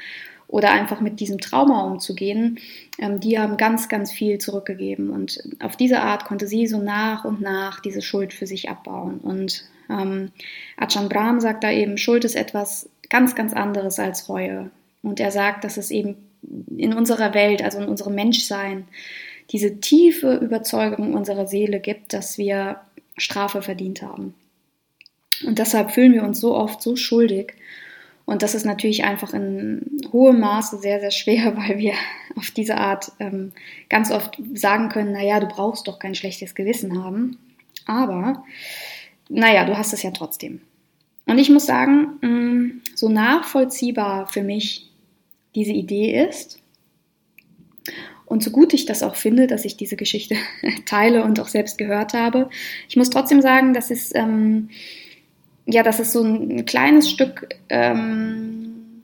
oder 0.48 0.72
einfach 0.72 1.02
mit 1.02 1.20
diesem 1.20 1.40
Trauma 1.40 1.84
umzugehen, 1.84 2.60
ähm, 3.00 3.20
die 3.20 3.40
haben 3.40 3.58
ganz, 3.58 3.90
ganz 3.90 4.12
viel 4.12 4.38
zurückgegeben. 4.38 5.10
Und 5.10 5.42
auf 5.62 5.76
diese 5.76 6.02
Art 6.02 6.26
konnte 6.26 6.48
sie 6.48 6.68
so 6.68 6.80
nach 6.80 7.26
und 7.26 7.42
nach 7.42 7.80
diese 7.80 8.02
Schuld 8.02 8.34
für 8.34 8.48
sich 8.48 8.70
abbauen. 8.70 9.20
Und 9.20 9.66
ähm, 9.94 10.32
Ajahn 10.78 11.10
Brahm 11.10 11.40
sagt 11.40 11.64
da 11.64 11.72
eben, 11.72 11.98
Schuld 11.98 12.26
ist 12.26 12.36
etwas 12.36 12.90
ganz, 13.10 13.36
ganz 13.36 13.54
anderes 13.54 14.00
als 14.00 14.28
Reue. 14.30 14.72
Und 15.02 15.20
er 15.20 15.32
sagt, 15.32 15.64
dass 15.64 15.78
es 15.78 15.92
eben 15.92 16.16
in 16.76 16.94
unserer 16.94 17.34
Welt, 17.34 17.64
also 17.64 17.80
in 17.80 17.88
unserem 17.88 18.16
Menschsein, 18.16 18.88
diese 19.52 19.80
tiefe 19.80 20.36
Überzeugung 20.36 21.14
unserer 21.14 21.48
Seele 21.48 21.80
gibt, 21.80 22.14
dass 22.14 22.38
wir 22.38 22.80
Strafe 23.18 23.62
verdient 23.62 24.02
haben. 24.02 24.34
Und 25.46 25.60
deshalb 25.60 25.92
fühlen 25.92 26.14
wir 26.14 26.24
uns 26.24 26.40
so 26.40 26.56
oft 26.56 26.82
so 26.82 26.96
schuldig 26.96 27.54
und 28.26 28.42
das 28.42 28.56
ist 28.56 28.66
natürlich 28.66 29.04
einfach 29.04 29.34
in 29.34 30.00
hohem 30.12 30.40
Maße 30.40 30.78
sehr, 30.78 31.00
sehr 31.00 31.12
schwer, 31.12 31.58
weil 31.58 31.78
wir 31.78 31.94
auf 32.36 32.52
diese 32.52 32.78
Art 32.78 33.12
ähm, 33.20 33.52
ganz 33.90 34.12
oft 34.12 34.38
sagen 34.54 34.90
können, 34.90 35.12
naja, 35.12 35.40
du 35.40 35.48
brauchst 35.48 35.88
doch 35.88 36.00
kein 36.00 36.16
schlechtes 36.16 36.56
Gewissen 36.56 37.04
haben. 37.04 37.38
Aber, 37.86 38.46
naja, 39.34 39.66
du 39.66 39.78
hast 39.78 39.94
es 39.94 40.04
ja 40.04 40.12
trotzdem. 40.12 40.62
Und 41.26 41.38
ich 41.38 41.50
muss 41.50 41.66
sagen, 41.66 42.20
mm, 42.22 42.82
so 42.96 43.10
nachvollziehbar 43.10 44.28
für 44.28 44.44
mich 44.44 44.92
diese 45.56 45.72
Idee 45.72 46.26
ist, 46.28 46.60
und 48.26 48.42
so 48.42 48.50
gut 48.50 48.74
ich 48.74 48.86
das 48.86 49.04
auch 49.04 49.16
finde, 49.16 49.46
dass 49.46 49.66
ich 49.66 49.78
diese 49.78 49.96
Geschichte 49.96 50.36
teile 50.86 51.24
und 51.24 51.40
auch 51.40 51.48
selbst 51.50 51.78
gehört 51.78 52.14
habe, 52.14 52.50
ich 52.90 52.96
muss 52.96 53.10
trotzdem 53.10 53.42
sagen, 53.42 53.74
dass 53.74 53.92
es... 53.92 54.14
Ähm, 54.16 54.70
ja, 55.66 55.84
dass 55.84 56.00
es 56.00 56.12
so 56.12 56.24
ein 56.24 56.66
kleines 56.66 57.10
Stück 57.10 57.48
ähm, 57.70 59.04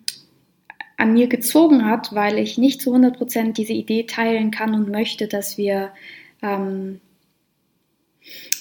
an 0.98 1.13
mir 1.13 1.27
gezogen 1.27 1.86
hat, 1.86 2.13
weil 2.13 2.38
ich 2.38 2.57
nicht 2.57 2.81
zu 2.81 2.89
100 2.91 3.17
Prozent 3.17 3.57
diese 3.57 3.74
Idee 3.74 4.03
teilen 4.03 4.51
kann 4.51 4.74
und 4.74 4.89
möchte, 4.89 5.27
dass 5.27 5.57
wir, 5.57 5.91
ähm, 6.41 7.00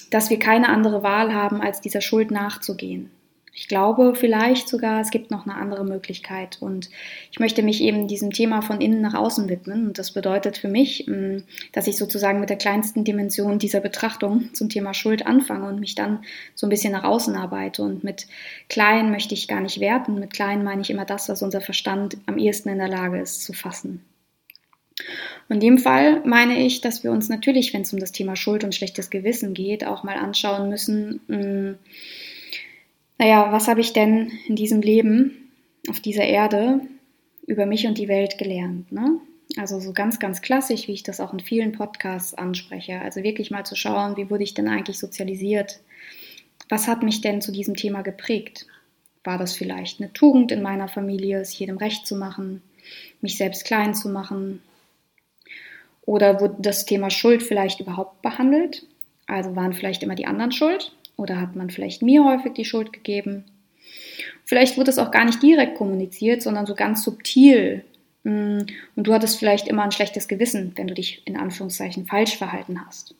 dass 0.09 0.29
wir 0.29 0.39
keine 0.39 0.69
andere 0.69 1.03
Wahl 1.03 1.33
haben, 1.33 1.61
als 1.61 1.81
dieser 1.81 2.01
Schuld 2.01 2.31
nachzugehen. 2.31 3.11
Ich 3.59 3.67
glaube 3.67 4.15
vielleicht 4.15 4.69
sogar, 4.69 5.01
es 5.01 5.11
gibt 5.11 5.31
noch 5.31 5.45
eine 5.45 5.55
andere 5.55 5.83
Möglichkeit. 5.83 6.57
Und 6.61 6.89
ich 7.29 7.41
möchte 7.41 7.61
mich 7.61 7.81
eben 7.81 8.07
diesem 8.07 8.31
Thema 8.31 8.61
von 8.61 8.79
innen 8.79 9.01
nach 9.01 9.15
außen 9.15 9.49
widmen. 9.49 9.87
Und 9.87 9.97
das 9.97 10.11
bedeutet 10.11 10.57
für 10.57 10.69
mich, 10.69 11.07
mm, 11.07 11.39
dass 11.73 11.87
ich 11.87 11.97
sozusagen 11.97 12.39
mit 12.39 12.49
der 12.49 12.57
kleinsten 12.57 13.03
Dimension 13.03 13.59
dieser 13.59 13.81
Betrachtung 13.81 14.53
zum 14.53 14.69
Thema 14.69 14.93
Schuld 14.93 15.27
anfange 15.27 15.67
und 15.67 15.81
mich 15.81 15.93
dann 15.93 16.23
so 16.55 16.67
ein 16.67 16.69
bisschen 16.69 16.93
nach 16.93 17.03
außen 17.03 17.35
arbeite. 17.35 17.83
Und 17.83 18.01
mit 18.01 18.27
klein 18.69 19.11
möchte 19.11 19.33
ich 19.33 19.49
gar 19.49 19.59
nicht 19.59 19.81
werten. 19.81 20.19
Mit 20.19 20.31
klein 20.31 20.63
meine 20.63 20.81
ich 20.81 20.89
immer 20.89 21.05
das, 21.05 21.27
was 21.27 21.41
unser 21.41 21.59
Verstand 21.59 22.17
am 22.27 22.37
ehesten 22.37 22.69
in 22.69 22.77
der 22.77 22.87
Lage 22.87 23.19
ist 23.19 23.43
zu 23.43 23.51
fassen. 23.51 24.05
In 25.49 25.59
dem 25.59 25.79
Fall 25.79 26.21
meine 26.25 26.63
ich, 26.63 26.81
dass 26.81 27.03
wir 27.03 27.11
uns 27.11 27.27
natürlich, 27.27 27.73
wenn 27.73 27.81
es 27.81 27.91
um 27.91 27.99
das 27.99 28.11
Thema 28.11 28.35
Schuld 28.35 28.63
und 28.63 28.75
schlechtes 28.75 29.09
Gewissen 29.09 29.55
geht, 29.55 29.83
auch 29.83 30.03
mal 30.03 30.15
anschauen 30.15 30.69
müssen, 30.69 31.21
mm, 31.27 31.75
naja, 33.17 33.51
was 33.51 33.67
habe 33.67 33.81
ich 33.81 33.91
denn 33.91 34.31
in 34.47 34.55
diesem 34.55 34.81
Leben 34.81 35.51
auf 35.89 35.99
dieser 35.99 36.23
Erde 36.23 36.81
über 37.47 37.65
mich 37.65 37.87
und 37.87 37.97
die 37.97 38.07
Welt 38.07 38.37
gelernt? 38.37 38.91
Ne? 38.91 39.19
Also 39.57 39.79
so 39.79 39.91
ganz, 39.91 40.19
ganz 40.19 40.41
klassisch, 40.41 40.87
wie 40.87 40.93
ich 40.93 41.03
das 41.03 41.19
auch 41.19 41.33
in 41.33 41.39
vielen 41.39 41.71
Podcasts 41.71 42.35
anspreche. 42.35 43.01
Also 43.01 43.23
wirklich 43.23 43.49
mal 43.49 43.65
zu 43.65 43.75
schauen, 43.75 44.15
wie 44.15 44.29
wurde 44.29 44.43
ich 44.43 44.53
denn 44.53 44.67
eigentlich 44.67 44.99
sozialisiert? 44.99 45.79
Was 46.69 46.87
hat 46.87 47.01
mich 47.01 47.21
denn 47.21 47.41
zu 47.41 47.51
diesem 47.51 47.75
Thema 47.75 48.03
geprägt? 48.03 48.67
War 49.23 49.39
das 49.39 49.55
vielleicht 49.55 49.99
eine 49.99 50.13
Tugend 50.13 50.51
in 50.51 50.61
meiner 50.61 50.87
Familie, 50.87 51.39
es 51.41 51.57
jedem 51.57 51.77
recht 51.77 52.05
zu 52.05 52.15
machen, 52.15 52.61
mich 53.19 53.37
selbst 53.37 53.65
klein 53.65 53.95
zu 53.95 54.09
machen? 54.09 54.61
Oder 56.09 56.41
wurde 56.41 56.55
das 56.57 56.85
Thema 56.85 57.11
Schuld 57.11 57.43
vielleicht 57.43 57.81
überhaupt 57.81 58.23
behandelt? 58.23 58.83
Also 59.27 59.55
waren 59.55 59.73
vielleicht 59.73 60.01
immer 60.01 60.15
die 60.15 60.25
anderen 60.25 60.51
schuld? 60.51 60.91
Oder 61.17 61.39
hat 61.39 61.55
man 61.55 61.69
vielleicht 61.69 62.01
mir 62.01 62.25
häufig 62.25 62.53
die 62.53 62.65
Schuld 62.65 62.91
gegeben? 62.91 63.45
Vielleicht 64.43 64.75
wurde 64.75 64.89
es 64.89 64.97
auch 64.97 65.11
gar 65.11 65.23
nicht 65.23 65.43
direkt 65.43 65.77
kommuniziert, 65.77 66.41
sondern 66.41 66.65
so 66.65 66.73
ganz 66.73 67.03
subtil. 67.03 67.85
Mm, 68.23 68.61
und 68.95 69.03
du 69.03 69.13
hattest 69.13 69.37
vielleicht 69.37 69.67
immer 69.67 69.83
ein 69.83 69.91
schlechtes 69.91 70.27
Gewissen, 70.27 70.71
wenn 70.77 70.87
du 70.87 70.95
dich 70.95 71.21
in 71.25 71.37
Anführungszeichen 71.37 72.07
falsch 72.07 72.37
verhalten 72.37 72.83
hast. 72.87 73.13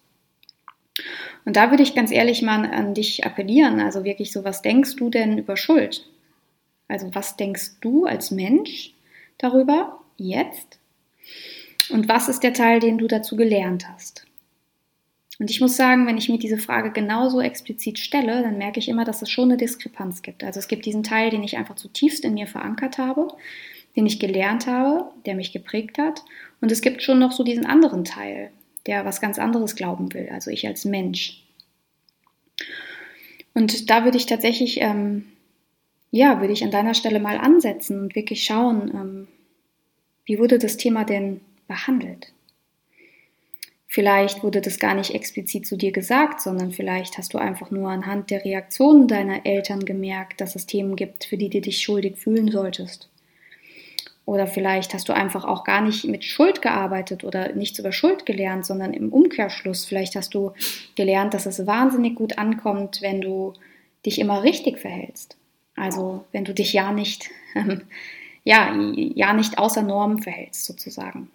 Und 1.46 1.58
da 1.58 1.70
würde 1.70 1.84
ich 1.84 1.94
ganz 1.94 2.10
ehrlich 2.10 2.42
mal 2.42 2.66
an 2.66 2.96
dich 2.96 3.24
appellieren. 3.24 3.82
Also 3.82 4.04
wirklich 4.04 4.32
so, 4.32 4.44
was 4.44 4.64
denkst 4.64 4.96
du 4.96 5.12
denn 5.12 5.38
über 5.38 5.58
Schuld? 5.58 6.10
Also 6.88 7.14
was 7.14 7.38
denkst 7.38 7.82
du 7.82 8.06
als 8.06 8.32
Mensch 8.32 8.96
darüber 9.38 10.00
jetzt? 10.18 10.79
Und 11.90 12.08
was 12.08 12.30
ist 12.30 12.42
der 12.42 12.54
Teil, 12.54 12.80
den 12.80 12.98
du 12.98 13.08
dazu 13.08 13.36
gelernt 13.36 13.88
hast? 13.90 14.26
Und 15.40 15.50
ich 15.50 15.62
muss 15.62 15.78
sagen, 15.78 16.06
wenn 16.06 16.18
ich 16.18 16.28
mir 16.28 16.38
diese 16.38 16.58
Frage 16.58 16.92
genauso 16.92 17.40
explizit 17.40 17.98
stelle, 17.98 18.44
dann 18.44 18.58
merke 18.58 18.80
ich 18.80 18.90
immer, 18.90 19.06
dass 19.06 19.22
es 19.22 19.32
schon 19.32 19.46
eine 19.46 19.58
Diskrepanz 19.58 20.22
gibt. 20.22 20.44
Also 20.44 20.60
es 20.60 20.68
gibt 20.68 20.86
diesen 20.86 21.02
Teil, 21.02 21.30
den 21.30 21.44
ich 21.44 21.58
einfach 21.58 21.76
zutiefst 21.76 22.26
in 22.26 22.34
mir 22.34 22.46
verankert 22.46 22.98
habe, 22.98 23.30
den 23.96 24.06
ich 24.06 24.20
gelernt 24.20 24.68
habe, 24.68 25.12
der 25.26 25.36
mich 25.36 25.54
geprägt 25.54 25.98
hat. 25.98 26.26
Und 26.60 26.74
es 26.74 26.82
gibt 26.82 27.02
schon 27.02 27.20
noch 27.20 27.32
so 27.32 27.44
diesen 27.44 27.66
anderen 27.66 28.04
Teil, 28.04 28.52
der 28.86 29.06
was 29.06 29.22
ganz 29.22 29.40
anderes 29.40 29.78
glauben 29.78 30.14
will, 30.14 30.30
also 30.30 30.52
ich 30.52 30.68
als 30.68 30.84
Mensch. 30.84 31.42
Und 33.54 33.90
da 33.90 34.04
würde 34.04 34.18
ich 34.18 34.26
tatsächlich, 34.26 34.82
ähm, 34.82 35.26
ja, 36.12 36.42
würde 36.42 36.54
ich 36.54 36.66
an 36.66 36.72
deiner 36.72 36.94
Stelle 36.94 37.22
mal 37.22 37.38
ansetzen 37.38 38.02
und 38.02 38.16
wirklich 38.16 38.44
schauen, 38.44 38.92
ähm, 38.94 39.28
wie 40.26 40.38
wurde 40.38 40.60
das 40.60 40.76
Thema 40.76 41.06
denn 41.06 41.40
behandelt? 41.70 42.34
Vielleicht 43.92 44.44
wurde 44.44 44.62
das 44.62 44.78
gar 44.78 44.94
nicht 44.94 45.16
explizit 45.16 45.66
zu 45.66 45.76
dir 45.76 45.92
gesagt, 45.92 46.42
sondern 46.42 46.72
vielleicht 46.72 47.18
hast 47.18 47.34
du 47.34 47.40
einfach 47.40 47.72
nur 47.72 47.90
anhand 47.90 48.30
der 48.30 48.46
Reaktionen 48.46 49.08
deiner 49.08 49.48
Eltern 49.48 49.84
gemerkt, 49.84 50.42
dass 50.42 50.56
es 50.56 50.68
Themen 50.68 50.96
gibt, 50.96 51.24
für 51.24 51.38
die 51.38 51.50
du 51.50 51.60
dich 51.60 51.82
schuldig 51.82 52.18
fühlen 52.18 52.52
solltest. 52.52 53.10
Oder 54.26 54.46
vielleicht 54.46 54.94
hast 54.94 55.10
du 55.10 55.14
einfach 55.14 55.44
auch 55.44 55.64
gar 55.64 55.82
nicht 55.82 56.06
mit 56.06 56.24
Schuld 56.24 56.62
gearbeitet 56.62 57.24
oder 57.24 57.54
nichts 57.54 57.80
über 57.80 57.92
Schuld 57.92 58.28
gelernt, 58.28 58.64
sondern 58.64 58.94
im 58.94 59.12
Umkehrschluss. 59.12 59.86
Vielleicht 59.86 60.16
hast 60.16 60.36
du 60.36 60.52
gelernt, 60.96 61.34
dass 61.34 61.48
es 61.48 61.66
wahnsinnig 61.66 62.14
gut 62.14 62.38
ankommt, 62.38 63.02
wenn 63.02 63.22
du 63.22 63.54
dich 64.06 64.20
immer 64.20 64.44
richtig 64.44 64.78
verhältst. 64.78 65.36
Also 65.76 66.26
wenn 66.32 66.46
du 66.46 66.54
dich 66.54 66.74
ja 66.74 66.92
nicht, 66.92 67.32
ja, 68.44 68.72
ja 68.76 69.34
nicht 69.34 69.58
außer 69.58 69.82
Norm 69.82 70.20
verhältst 70.20 70.66
sozusagen. 70.66 71.32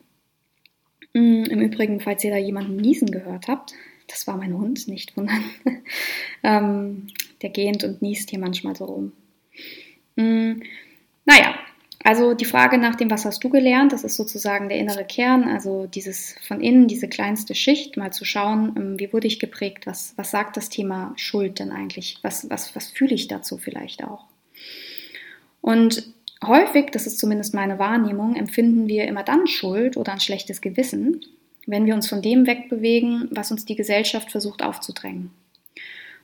Mm, 1.15 1.45
Im 1.45 1.61
Übrigen, 1.61 2.01
falls 2.01 2.23
ihr 2.25 2.31
da 2.31 2.37
jemanden 2.37 2.77
niesen 2.77 3.11
gehört 3.11 3.49
habt, 3.49 3.73
das 4.09 4.27
war 4.27 4.37
mein 4.37 4.53
Hund, 4.53 4.87
nicht 4.89 5.17
wundern. 5.17 5.45
ähm, 6.43 7.07
der 7.41 7.51
gähnt 7.51 7.85
und 7.85 8.03
niest 8.03 8.31
hier 8.31 8.39
manchmal 8.39 8.77
so 8.77 8.85
rum. 8.85 9.13
Mm, 10.17 10.61
naja, 11.25 11.55
also 12.03 12.35
die 12.35 12.45
Frage 12.45 12.77
nach 12.77 12.97
dem, 12.97 13.11
was 13.11 13.25
hast 13.25 13.43
du 13.43 13.49
gelernt, 13.49 13.93
das 13.93 14.05
ist 14.05 14.17
sozusagen 14.17 14.69
der 14.69 14.79
innere 14.79 15.07
Kern, 15.07 15.45
also 15.45 15.87
dieses 15.87 16.35
von 16.47 16.61
innen, 16.61 16.87
diese 16.87 17.09
kleinste 17.09 17.55
Schicht, 17.55 17.97
mal 17.97 18.13
zu 18.13 18.27
schauen, 18.27 18.75
ähm, 18.77 18.99
wie 18.99 19.11
wurde 19.13 19.27
ich 19.27 19.41
geprägt, 19.41 19.87
was, 19.87 20.13
was 20.17 20.31
sagt 20.31 20.59
das 20.59 20.69
Thema 20.69 21.15
Schuld 21.17 21.61
denn 21.61 21.71
eigentlich, 21.71 22.19
was, 22.23 22.51
was, 22.51 22.77
was 22.77 22.89
fühle 22.89 23.15
ich 23.15 23.29
dazu 23.29 23.57
vielleicht 23.57 24.05
auch. 24.05 24.27
Und 25.63 26.13
Häufig, 26.47 26.91
das 26.91 27.07
ist 27.07 27.19
zumindest 27.19 27.55
meine 27.55 27.79
Wahrnehmung, 27.79 28.37
empfinden 28.37 28.89
wir 28.89 29.07
immer 29.07 29.23
dann 29.23 29.47
Schuld 29.47 29.97
oder 29.97 30.13
ein 30.13 30.21
schlechtes 30.21 30.61
Gewissen, 30.61 31.21
wenn 31.67 31.87
wir 31.87 31.95
uns 31.95 32.09
von 32.09 32.23
dem 32.23 32.47
wegbewegen, 32.47 33.29
was 33.31 33.51
uns 33.51 33.65
die 33.65 33.77
Gesellschaft 33.77 34.31
versucht 34.31 34.63
aufzudrängen. 34.63 35.31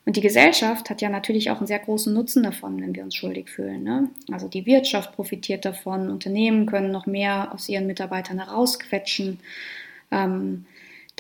Und 0.07 0.17
die 0.17 0.23
Gesellschaft 0.23 0.89
hat 0.91 1.03
ja 1.03 1.09
natürlich 1.09 1.51
auch 1.51 1.59
einen 1.59 1.67
sehr 1.67 1.79
großen 1.79 2.13
Nutzen 2.13 2.43
davon, 2.43 2.81
wenn 2.81 2.95
wir 2.95 3.05
uns 3.05 3.15
schuldig 3.15 3.51
fühlen. 3.51 3.85
Ne? 3.85 4.09
Also 4.33 4.49
die 4.49 4.67
Wirtschaft 4.67 5.15
profitiert 5.15 5.65
davon, 5.65 6.11
Unternehmen 6.11 6.67
können 6.67 6.91
noch 6.91 7.07
mehr 7.07 7.53
aus 7.55 7.69
ihren 7.69 7.87
Mitarbeitern 7.87 8.39
herausquetschen. 8.39 9.41
Ähm, 10.11 10.65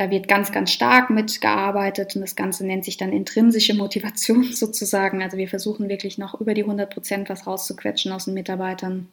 da 0.01 0.11
wird 0.11 0.29
ganz, 0.29 0.51
ganz 0.51 0.73
stark 0.73 1.11
mitgearbeitet 1.11 2.17
und 2.17 2.23
das 2.23 2.35
Ganze 2.35 2.67
nennt 2.67 2.87
sich 2.87 2.97
dann 2.97 3.13
intrinsische 3.13 3.75
Motivation 3.75 4.45
sozusagen. 4.55 5.23
Also 5.23 5.37
wir 5.37 5.47
versuchen 5.47 5.91
wirklich 5.91 6.17
noch 6.17 6.41
über 6.41 6.55
die 6.55 6.63
100 6.63 6.91
Prozent 6.91 7.29
was 7.29 7.47
rauszuquetschen 7.47 8.11
aus 8.11 8.25
den 8.25 8.33
Mitarbeitern. 8.33 9.09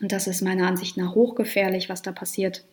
Und 0.00 0.10
das 0.10 0.26
ist 0.26 0.42
meiner 0.42 0.66
Ansicht 0.66 0.96
nach 0.96 1.14
hochgefährlich, 1.14 1.88
was 1.88 2.02
da 2.02 2.10
passiert. 2.10 2.64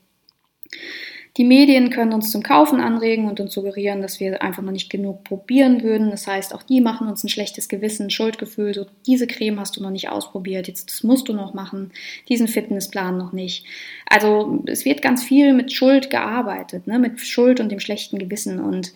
Die 1.38 1.46
Medien 1.46 1.92
können 1.92 2.12
uns 2.12 2.30
zum 2.30 2.44
Kaufen 2.44 2.82
anregen 2.82 3.26
und 3.26 3.40
uns 3.40 3.54
suggerieren, 3.54 4.02
dass 4.02 4.20
wir 4.20 4.42
einfach 4.42 4.62
noch 4.62 4.74
nicht 4.74 4.90
genug 4.90 5.24
probieren 5.24 5.82
würden. 5.82 6.12
Das 6.12 6.28
heißt, 6.28 6.54
auch 6.54 6.64
die 6.64 6.82
machen 6.82 7.08
uns 7.08 7.24
ein 7.24 7.30
schlechtes 7.30 7.70
Gewissen, 7.70 8.10
Schuldgefühl. 8.10 8.74
So, 8.74 8.86
diese 9.08 9.28
Creme 9.28 9.60
hast 9.60 9.78
du 9.78 9.82
noch 9.82 9.92
nicht 9.92 10.10
ausprobiert, 10.10 10.68
jetzt 10.68 10.92
das 10.92 11.04
musst 11.04 11.30
du 11.30 11.34
noch 11.34 11.54
machen, 11.54 11.92
diesen 12.28 12.50
Fitnessplan 12.50 13.18
noch 13.18 13.32
nicht. 13.32 13.66
Also 14.10 14.62
es 14.66 14.84
wird 14.84 15.02
ganz 15.02 15.24
viel 15.24 15.54
mit 15.54 15.72
Schuld 15.72 16.10
gearbeitet, 16.10 16.86
ne? 16.88 17.00
mit 17.00 17.20
Schuld 17.22 17.62
und 17.62 17.70
dem 17.70 17.80
schlechten 17.80 18.20
Gewissen. 18.20 18.60
Und 18.60 18.92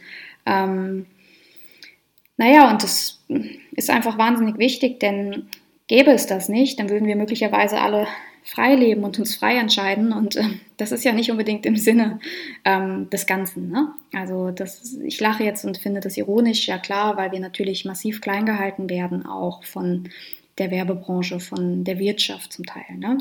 ähm, 0.46 1.06
naja, 2.36 2.70
und 2.70 2.84
das 2.84 3.22
ist 3.72 3.90
einfach 3.90 4.18
wahnsinnig 4.18 4.58
wichtig, 4.58 5.00
denn 5.00 5.48
gäbe 5.88 6.12
es 6.12 6.28
das 6.28 6.50
nicht, 6.50 6.80
dann 6.80 6.90
würden 6.90 7.08
wir 7.08 7.16
möglicherweise 7.16 7.80
alle 7.80 8.08
frei 8.46 8.76
leben 8.76 9.04
und 9.04 9.18
uns 9.20 9.36
frei 9.36 9.58
entscheiden. 9.58 10.14
Und 10.14 10.36
äh, 10.36 10.44
das 10.78 10.92
ist 10.92 11.04
ja 11.04 11.12
nicht 11.12 11.32
unbedingt 11.32 11.66
im 11.66 11.76
Sinne 11.76 12.20
ähm, 12.64 13.10
des 13.10 13.26
Ganzen. 13.26 13.70
Ne? 13.70 13.90
Also 14.14 14.52
das, 14.52 14.94
ich 15.04 15.20
lache 15.20 15.44
jetzt 15.44 15.66
und 15.66 15.78
finde 15.78 16.00
das 16.00 16.16
ironisch, 16.16 16.68
ja 16.68 16.78
klar, 16.78 17.18
weil 17.18 17.32
wir 17.32 17.40
natürlich 17.40 17.84
massiv 17.86 18.22
klein 18.22 18.46
gehalten 18.46 18.90
werden, 18.90 19.26
auch 19.26 19.64
von 19.64 20.10
der 20.58 20.72
Werbebranche, 20.72 21.40
von 21.40 21.84
der 21.84 22.00
Wirtschaft 22.00 22.54
zum 22.54 22.66
Teil. 22.66 22.98
Ne? 22.98 23.18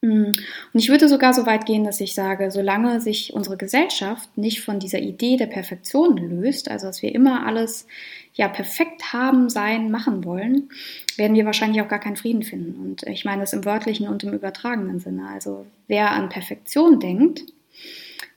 Mm. 0.00 0.32
Und 0.72 0.80
ich 0.80 0.88
würde 0.88 1.08
sogar 1.08 1.34
so 1.34 1.44
weit 1.46 1.66
gehen, 1.66 1.84
dass 1.84 2.00
ich 2.00 2.14
sage, 2.14 2.50
solange 2.50 3.00
sich 3.00 3.34
unsere 3.34 3.56
Gesellschaft 3.56 4.36
nicht 4.38 4.62
von 4.62 4.80
dieser 4.80 5.00
Idee 5.00 5.36
der 5.36 5.46
Perfektion 5.46 6.16
löst, 6.16 6.70
also 6.70 6.86
dass 6.86 7.02
wir 7.02 7.14
immer 7.14 7.46
alles 7.46 7.86
ja 8.34 8.48
perfekt 8.48 9.12
haben, 9.12 9.50
sein, 9.50 9.90
machen 9.90 10.24
wollen, 10.24 10.70
werden 11.18 11.36
wir 11.36 11.44
wahrscheinlich 11.44 11.82
auch 11.82 11.88
gar 11.88 11.98
keinen 11.98 12.16
Frieden 12.16 12.42
finden. 12.42 12.80
Und 12.80 13.02
ich 13.02 13.24
meine 13.24 13.42
das 13.42 13.52
im 13.52 13.64
wörtlichen 13.64 14.08
und 14.08 14.22
im 14.24 14.32
übertragenen 14.32 15.00
Sinne. 15.00 15.28
Also 15.28 15.66
wer 15.86 16.12
an 16.12 16.28
Perfektion 16.28 17.00
denkt, 17.00 17.44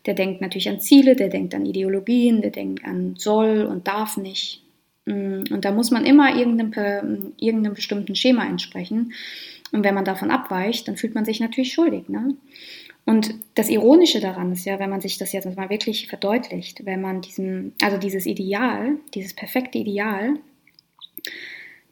der 0.06 0.16
denkt 0.16 0.42
natürlich 0.42 0.70
an 0.70 0.82
Ziele, 0.82 1.16
der 1.16 1.30
denkt 1.30 1.54
an 1.54 1.66
Ideologien, 1.66 2.42
der 2.42 2.52
denkt 2.52 2.84
an 2.86 3.16
soll 3.18 3.64
und 3.64 3.88
darf 3.88 4.18
nicht. 4.18 4.64
Mm. 5.06 5.44
Und 5.52 5.64
da 5.64 5.72
muss 5.72 5.92
man 5.92 6.06
immer 6.06 6.36
irgendeinem, 6.36 7.34
irgendeinem 7.38 7.76
bestimmten 7.76 8.16
Schema 8.16 8.46
entsprechen. 8.46 9.14
Und 9.72 9.84
wenn 9.84 9.96
man 9.96 10.06
davon 10.06 10.32
abweicht, 10.32 10.88
dann 10.88 10.98
fühlt 10.98 11.16
man 11.16 11.26
sich 11.26 11.40
natürlich 11.40 11.74
schuldig. 11.74 12.10
Ne? 12.10 12.36
Und 13.06 13.34
das 13.56 13.70
Ironische 13.70 14.20
daran 14.20 14.52
ist 14.52 14.66
ja, 14.66 14.80
wenn 14.80 14.90
man 14.90 15.02
sich 15.02 15.18
das 15.18 15.32
jetzt 15.32 15.56
mal 15.56 15.70
wirklich 15.70 16.08
verdeutlicht, 16.08 16.86
wenn 16.86 17.02
man 17.02 17.22
diesem, 17.22 17.74
also 17.82 17.98
dieses 17.98 18.26
Ideal, 18.26 18.98
dieses 19.14 19.34
perfekte 19.34 19.78
Ideal, 19.78 20.36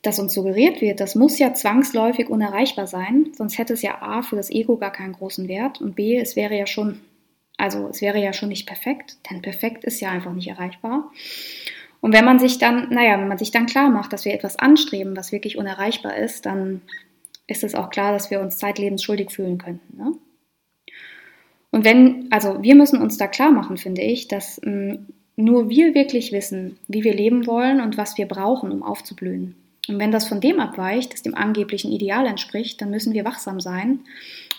das 0.01 0.19
uns 0.19 0.33
suggeriert 0.33 0.81
wird, 0.81 0.99
das 0.99 1.15
muss 1.15 1.39
ja 1.39 1.53
zwangsläufig 1.53 2.29
unerreichbar 2.29 2.87
sein, 2.87 3.31
sonst 3.33 3.57
hätte 3.57 3.73
es 3.73 3.81
ja 3.81 4.01
A 4.01 4.21
für 4.21 4.35
das 4.35 4.49
Ego 4.49 4.77
gar 4.77 4.91
keinen 4.91 5.13
großen 5.13 5.47
Wert 5.47 5.81
und 5.81 5.95
B, 5.95 6.17
es 6.17 6.35
wäre 6.35 6.57
ja 6.57 6.67
schon, 6.67 7.01
also 7.57 7.87
es 7.87 8.01
wäre 8.01 8.19
ja 8.19 8.31
schon 8.31 8.49
nicht 8.49 8.67
perfekt, 8.67 9.17
denn 9.29 9.41
perfekt 9.41 9.83
ist 9.83 9.99
ja 9.99 10.09
einfach 10.09 10.33
nicht 10.33 10.47
erreichbar. 10.47 11.11
Und 12.01 12.13
wenn 12.13 12.23
man 12.23 12.39
sich 12.39 12.59
dann, 12.59 12.89
naja, 12.91 13.19
wenn 13.19 13.27
man 13.27 13.37
sich 13.37 13.51
dann 13.51 13.65
klar 13.65 13.89
macht, 13.89 14.13
dass 14.13 14.23
wir 14.23 14.33
etwas 14.33 14.57
anstreben, 14.57 15.17
was 15.17 15.33
wirklich 15.33 15.57
unerreichbar 15.57 16.15
ist, 16.15 16.45
dann 16.45 16.81
ist 17.45 17.63
es 17.63 17.75
auch 17.75 17.89
klar, 17.89 18.13
dass 18.13 18.31
wir 18.31 18.39
uns 18.39 18.57
zeitlebens 18.57 19.03
schuldig 19.03 19.31
fühlen 19.31 19.57
könnten. 19.57 19.97
Ne? 19.97 20.13
Und 21.71 21.83
wenn, 21.83 22.31
also 22.31 22.61
wir 22.63 22.75
müssen 22.75 23.01
uns 23.01 23.17
da 23.17 23.27
klar 23.27 23.51
machen, 23.51 23.77
finde 23.77 24.01
ich, 24.01 24.27
dass 24.27 24.61
mh, 24.63 24.93
mm, 24.93 25.07
nur 25.35 25.69
wir 25.69 25.93
wirklich 25.93 26.31
wissen, 26.31 26.77
wie 26.87 27.03
wir 27.03 27.13
leben 27.13 27.47
wollen 27.47 27.79
und 27.81 27.97
was 27.97 28.17
wir 28.17 28.27
brauchen, 28.27 28.71
um 28.71 28.83
aufzublühen. 28.83 29.55
Und 29.89 29.97
wenn 29.97 30.11
das 30.11 30.27
von 30.27 30.39
dem 30.39 30.59
abweicht, 30.59 31.13
das 31.13 31.23
dem 31.23 31.33
angeblichen 31.33 31.91
Ideal 31.91 32.27
entspricht, 32.27 32.79
dann 32.79 32.91
müssen 32.91 33.13
wir 33.13 33.25
wachsam 33.25 33.59
sein 33.59 34.01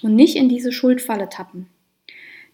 und 0.02 0.16
nicht 0.16 0.34
in 0.36 0.48
diese 0.48 0.72
Schuldfalle 0.72 1.28
tappen. 1.28 1.68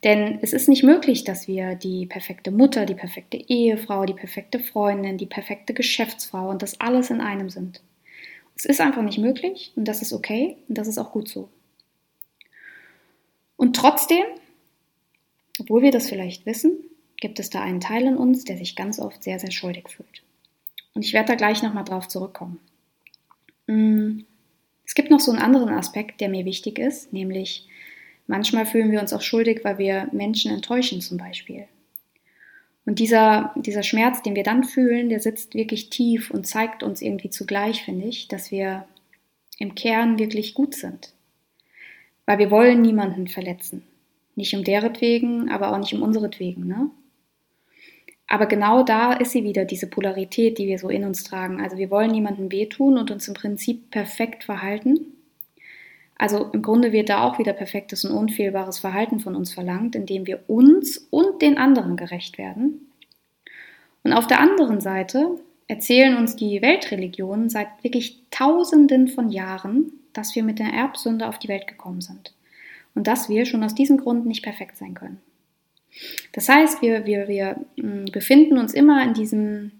Denn 0.04 0.38
es 0.42 0.52
ist 0.52 0.68
nicht 0.68 0.82
möglich, 0.82 1.24
dass 1.24 1.48
wir 1.48 1.74
die 1.74 2.04
perfekte 2.04 2.50
Mutter, 2.50 2.84
die 2.84 2.94
perfekte 2.94 3.38
Ehefrau, 3.38 4.04
die 4.04 4.12
perfekte 4.12 4.60
Freundin, 4.60 5.16
die 5.16 5.26
perfekte 5.26 5.72
Geschäftsfrau 5.72 6.50
und 6.50 6.60
das 6.60 6.78
alles 6.80 7.08
in 7.08 7.22
einem 7.22 7.48
sind. 7.48 7.80
Es 8.56 8.66
ist 8.66 8.80
einfach 8.80 9.02
nicht 9.02 9.18
möglich 9.18 9.72
und 9.74 9.86
das 9.86 10.02
ist 10.02 10.12
okay 10.12 10.56
und 10.68 10.76
das 10.76 10.86
ist 10.86 10.98
auch 10.98 11.12
gut 11.12 11.28
so. 11.28 11.48
Und 13.56 13.74
trotzdem, 13.74 14.24
obwohl 15.58 15.80
wir 15.80 15.92
das 15.92 16.10
vielleicht 16.10 16.44
wissen, 16.44 16.76
gibt 17.16 17.40
es 17.40 17.48
da 17.48 17.62
einen 17.62 17.80
Teil 17.80 18.04
in 18.04 18.18
uns, 18.18 18.44
der 18.44 18.58
sich 18.58 18.76
ganz 18.76 19.00
oft 19.00 19.24
sehr, 19.24 19.38
sehr 19.38 19.50
schuldig 19.50 19.88
fühlt. 19.88 20.25
Und 20.96 21.04
ich 21.04 21.12
werde 21.12 21.28
da 21.28 21.34
gleich 21.34 21.62
nochmal 21.62 21.84
drauf 21.84 22.08
zurückkommen. 22.08 22.58
Mm, 23.66 24.20
es 24.86 24.94
gibt 24.94 25.10
noch 25.10 25.20
so 25.20 25.30
einen 25.30 25.42
anderen 25.42 25.68
Aspekt, 25.68 26.22
der 26.22 26.30
mir 26.30 26.46
wichtig 26.46 26.78
ist, 26.78 27.12
nämlich 27.12 27.68
manchmal 28.26 28.64
fühlen 28.64 28.90
wir 28.90 29.02
uns 29.02 29.12
auch 29.12 29.20
schuldig, 29.20 29.60
weil 29.62 29.76
wir 29.76 30.08
Menschen 30.12 30.50
enttäuschen 30.50 31.02
zum 31.02 31.18
Beispiel. 31.18 31.66
Und 32.86 32.98
dieser, 32.98 33.52
dieser 33.56 33.82
Schmerz, 33.82 34.22
den 34.22 34.34
wir 34.36 34.42
dann 34.42 34.64
fühlen, 34.64 35.10
der 35.10 35.20
sitzt 35.20 35.54
wirklich 35.54 35.90
tief 35.90 36.30
und 36.30 36.46
zeigt 36.46 36.82
uns 36.82 37.02
irgendwie 37.02 37.28
zugleich, 37.28 37.84
finde 37.84 38.06
ich, 38.06 38.28
dass 38.28 38.50
wir 38.50 38.86
im 39.58 39.74
Kern 39.74 40.18
wirklich 40.18 40.54
gut 40.54 40.74
sind. 40.74 41.12
Weil 42.24 42.38
wir 42.38 42.50
wollen 42.50 42.80
niemanden 42.80 43.28
verletzen. 43.28 43.82
Nicht 44.34 44.54
um 44.54 44.64
deretwegen, 44.64 45.50
aber 45.50 45.72
auch 45.72 45.78
nicht 45.78 45.92
um 45.92 46.00
unseretwegen. 46.00 46.66
Ne? 46.66 46.90
Aber 48.28 48.46
genau 48.46 48.82
da 48.82 49.12
ist 49.12 49.32
sie 49.32 49.44
wieder, 49.44 49.64
diese 49.64 49.86
Polarität, 49.86 50.58
die 50.58 50.66
wir 50.66 50.78
so 50.78 50.88
in 50.88 51.04
uns 51.04 51.22
tragen. 51.24 51.60
Also 51.60 51.76
wir 51.76 51.90
wollen 51.90 52.10
niemandem 52.10 52.50
wehtun 52.50 52.98
und 52.98 53.10
uns 53.10 53.28
im 53.28 53.34
Prinzip 53.34 53.90
perfekt 53.90 54.44
verhalten. 54.44 55.12
Also 56.18 56.50
im 56.52 56.62
Grunde 56.62 56.92
wird 56.92 57.08
da 57.08 57.22
auch 57.22 57.38
wieder 57.38 57.52
perfektes 57.52 58.04
und 58.04 58.12
unfehlbares 58.12 58.78
Verhalten 58.78 59.20
von 59.20 59.36
uns 59.36 59.52
verlangt, 59.52 59.94
indem 59.94 60.26
wir 60.26 60.48
uns 60.48 61.06
und 61.10 61.42
den 61.42 61.58
anderen 61.58 61.96
gerecht 61.96 62.38
werden. 62.38 62.90
Und 64.02 64.12
auf 64.12 64.26
der 64.26 64.40
anderen 64.40 64.80
Seite 64.80 65.36
erzählen 65.68 66.16
uns 66.16 66.36
die 66.36 66.62
Weltreligionen 66.62 67.48
seit 67.48 67.68
wirklich 67.82 68.22
Tausenden 68.30 69.08
von 69.08 69.30
Jahren, 69.30 69.92
dass 70.12 70.34
wir 70.34 70.42
mit 70.42 70.58
der 70.58 70.72
Erbsünde 70.72 71.28
auf 71.28 71.38
die 71.38 71.48
Welt 71.48 71.66
gekommen 71.66 72.00
sind 72.00 72.32
und 72.94 73.06
dass 73.06 73.28
wir 73.28 73.44
schon 73.44 73.62
aus 73.62 73.74
diesem 73.74 73.98
Grund 73.98 74.26
nicht 74.26 74.42
perfekt 74.42 74.78
sein 74.78 74.94
können. 74.94 75.20
Das 76.32 76.48
heißt, 76.48 76.82
wir, 76.82 77.06
wir, 77.06 77.28
wir 77.28 77.56
hm, 77.76 78.06
befinden 78.06 78.58
uns 78.58 78.74
immer 78.74 79.02
in 79.02 79.14
diesem 79.14 79.72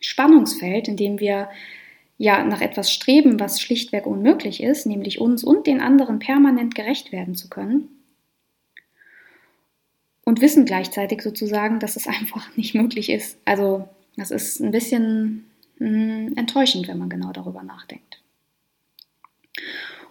Spannungsfeld, 0.00 0.88
in 0.88 0.96
dem 0.96 1.20
wir 1.20 1.48
ja 2.18 2.44
nach 2.44 2.60
etwas 2.60 2.92
streben, 2.92 3.40
was 3.40 3.60
schlichtweg 3.60 4.06
unmöglich 4.06 4.62
ist, 4.62 4.86
nämlich 4.86 5.20
uns 5.20 5.42
und 5.42 5.66
den 5.66 5.80
anderen 5.80 6.18
permanent 6.18 6.74
gerecht 6.74 7.12
werden 7.12 7.34
zu 7.34 7.48
können. 7.48 7.88
Und 10.24 10.40
wissen 10.40 10.64
gleichzeitig 10.64 11.22
sozusagen, 11.22 11.80
dass 11.80 11.96
es 11.96 12.06
einfach 12.08 12.56
nicht 12.56 12.74
möglich 12.74 13.10
ist. 13.10 13.38
Also 13.44 13.88
das 14.16 14.30
ist 14.30 14.60
ein 14.60 14.70
bisschen 14.70 15.44
mh, 15.78 15.88
hm, 15.88 16.32
enttäuschend, 16.36 16.88
wenn 16.88 16.98
man 16.98 17.08
genau 17.08 17.32
darüber 17.32 17.62
nachdenkt. 17.62 18.20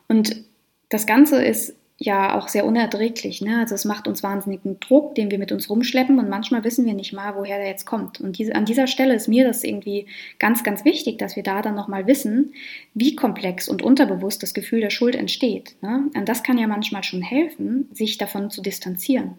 Und 0.07 0.43
das 0.89 1.05
Ganze 1.07 1.43
ist 1.43 1.75
ja 2.05 2.37
auch 2.37 2.47
sehr 2.47 2.65
unerträglich. 2.65 3.41
Ne? 3.41 3.59
Also 3.59 3.75
es 3.75 3.85
macht 3.85 4.07
uns 4.07 4.23
wahnsinnigen 4.23 4.79
Druck, 4.79 5.15
den 5.15 5.31
wir 5.31 5.37
mit 5.37 5.51
uns 5.51 5.69
rumschleppen 5.69 6.19
und 6.19 6.29
manchmal 6.29 6.63
wissen 6.63 6.85
wir 6.85 6.93
nicht 6.93 7.13
mal, 7.13 7.35
woher 7.35 7.57
der 7.57 7.67
jetzt 7.67 7.85
kommt. 7.85 8.19
Und 8.19 8.37
diese, 8.37 8.55
an 8.55 8.65
dieser 8.65 8.87
Stelle 8.87 9.15
ist 9.15 9.27
mir 9.27 9.45
das 9.45 9.63
irgendwie 9.63 10.07
ganz, 10.37 10.63
ganz 10.63 10.83
wichtig, 10.83 11.17
dass 11.17 11.35
wir 11.35 11.43
da 11.43 11.61
dann 11.61 11.75
nochmal 11.75 12.05
wissen, 12.05 12.53
wie 12.93 13.15
komplex 13.15 13.69
und 13.69 13.81
unterbewusst 13.81 14.43
das 14.43 14.53
Gefühl 14.53 14.81
der 14.81 14.89
Schuld 14.89 15.15
entsteht. 15.15 15.75
Ne? 15.81 16.09
Und 16.13 16.27
das 16.27 16.43
kann 16.43 16.57
ja 16.57 16.67
manchmal 16.67 17.03
schon 17.03 17.21
helfen, 17.21 17.87
sich 17.93 18.17
davon 18.17 18.49
zu 18.49 18.61
distanzieren. 18.61 19.35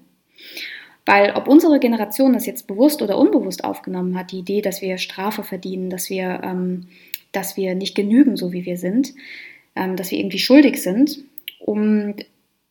Weil 1.06 1.32
ob 1.32 1.48
unsere 1.48 1.78
Generation 1.78 2.32
das 2.32 2.46
jetzt 2.46 2.66
bewusst 2.66 3.02
oder 3.02 3.18
unbewusst 3.18 3.62
aufgenommen 3.62 4.18
hat, 4.18 4.32
die 4.32 4.38
Idee, 4.38 4.62
dass 4.62 4.80
wir 4.80 4.96
Strafe 4.96 5.42
verdienen, 5.42 5.90
dass 5.90 6.08
wir, 6.08 6.40
ähm, 6.42 6.86
dass 7.32 7.58
wir 7.58 7.74
nicht 7.74 7.94
genügen, 7.94 8.38
so 8.38 8.52
wie 8.52 8.64
wir 8.64 8.78
sind, 8.78 9.12
ähm, 9.76 9.96
dass 9.96 10.10
wir 10.10 10.18
irgendwie 10.18 10.38
schuldig 10.38 10.82
sind, 10.82 11.18
um 11.58 12.14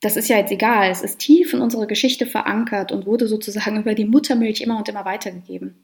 das 0.03 0.17
ist 0.17 0.27
ja 0.27 0.37
jetzt 0.37 0.51
egal, 0.51 0.91
es 0.91 1.01
ist 1.01 1.19
tief 1.19 1.53
in 1.53 1.61
unserer 1.61 1.87
Geschichte 1.87 2.25
verankert 2.25 2.91
und 2.91 3.05
wurde 3.05 3.27
sozusagen 3.27 3.77
über 3.81 3.95
die 3.95 4.05
Muttermilch 4.05 4.61
immer 4.61 4.77
und 4.77 4.89
immer 4.89 5.05
weitergegeben. 5.05 5.75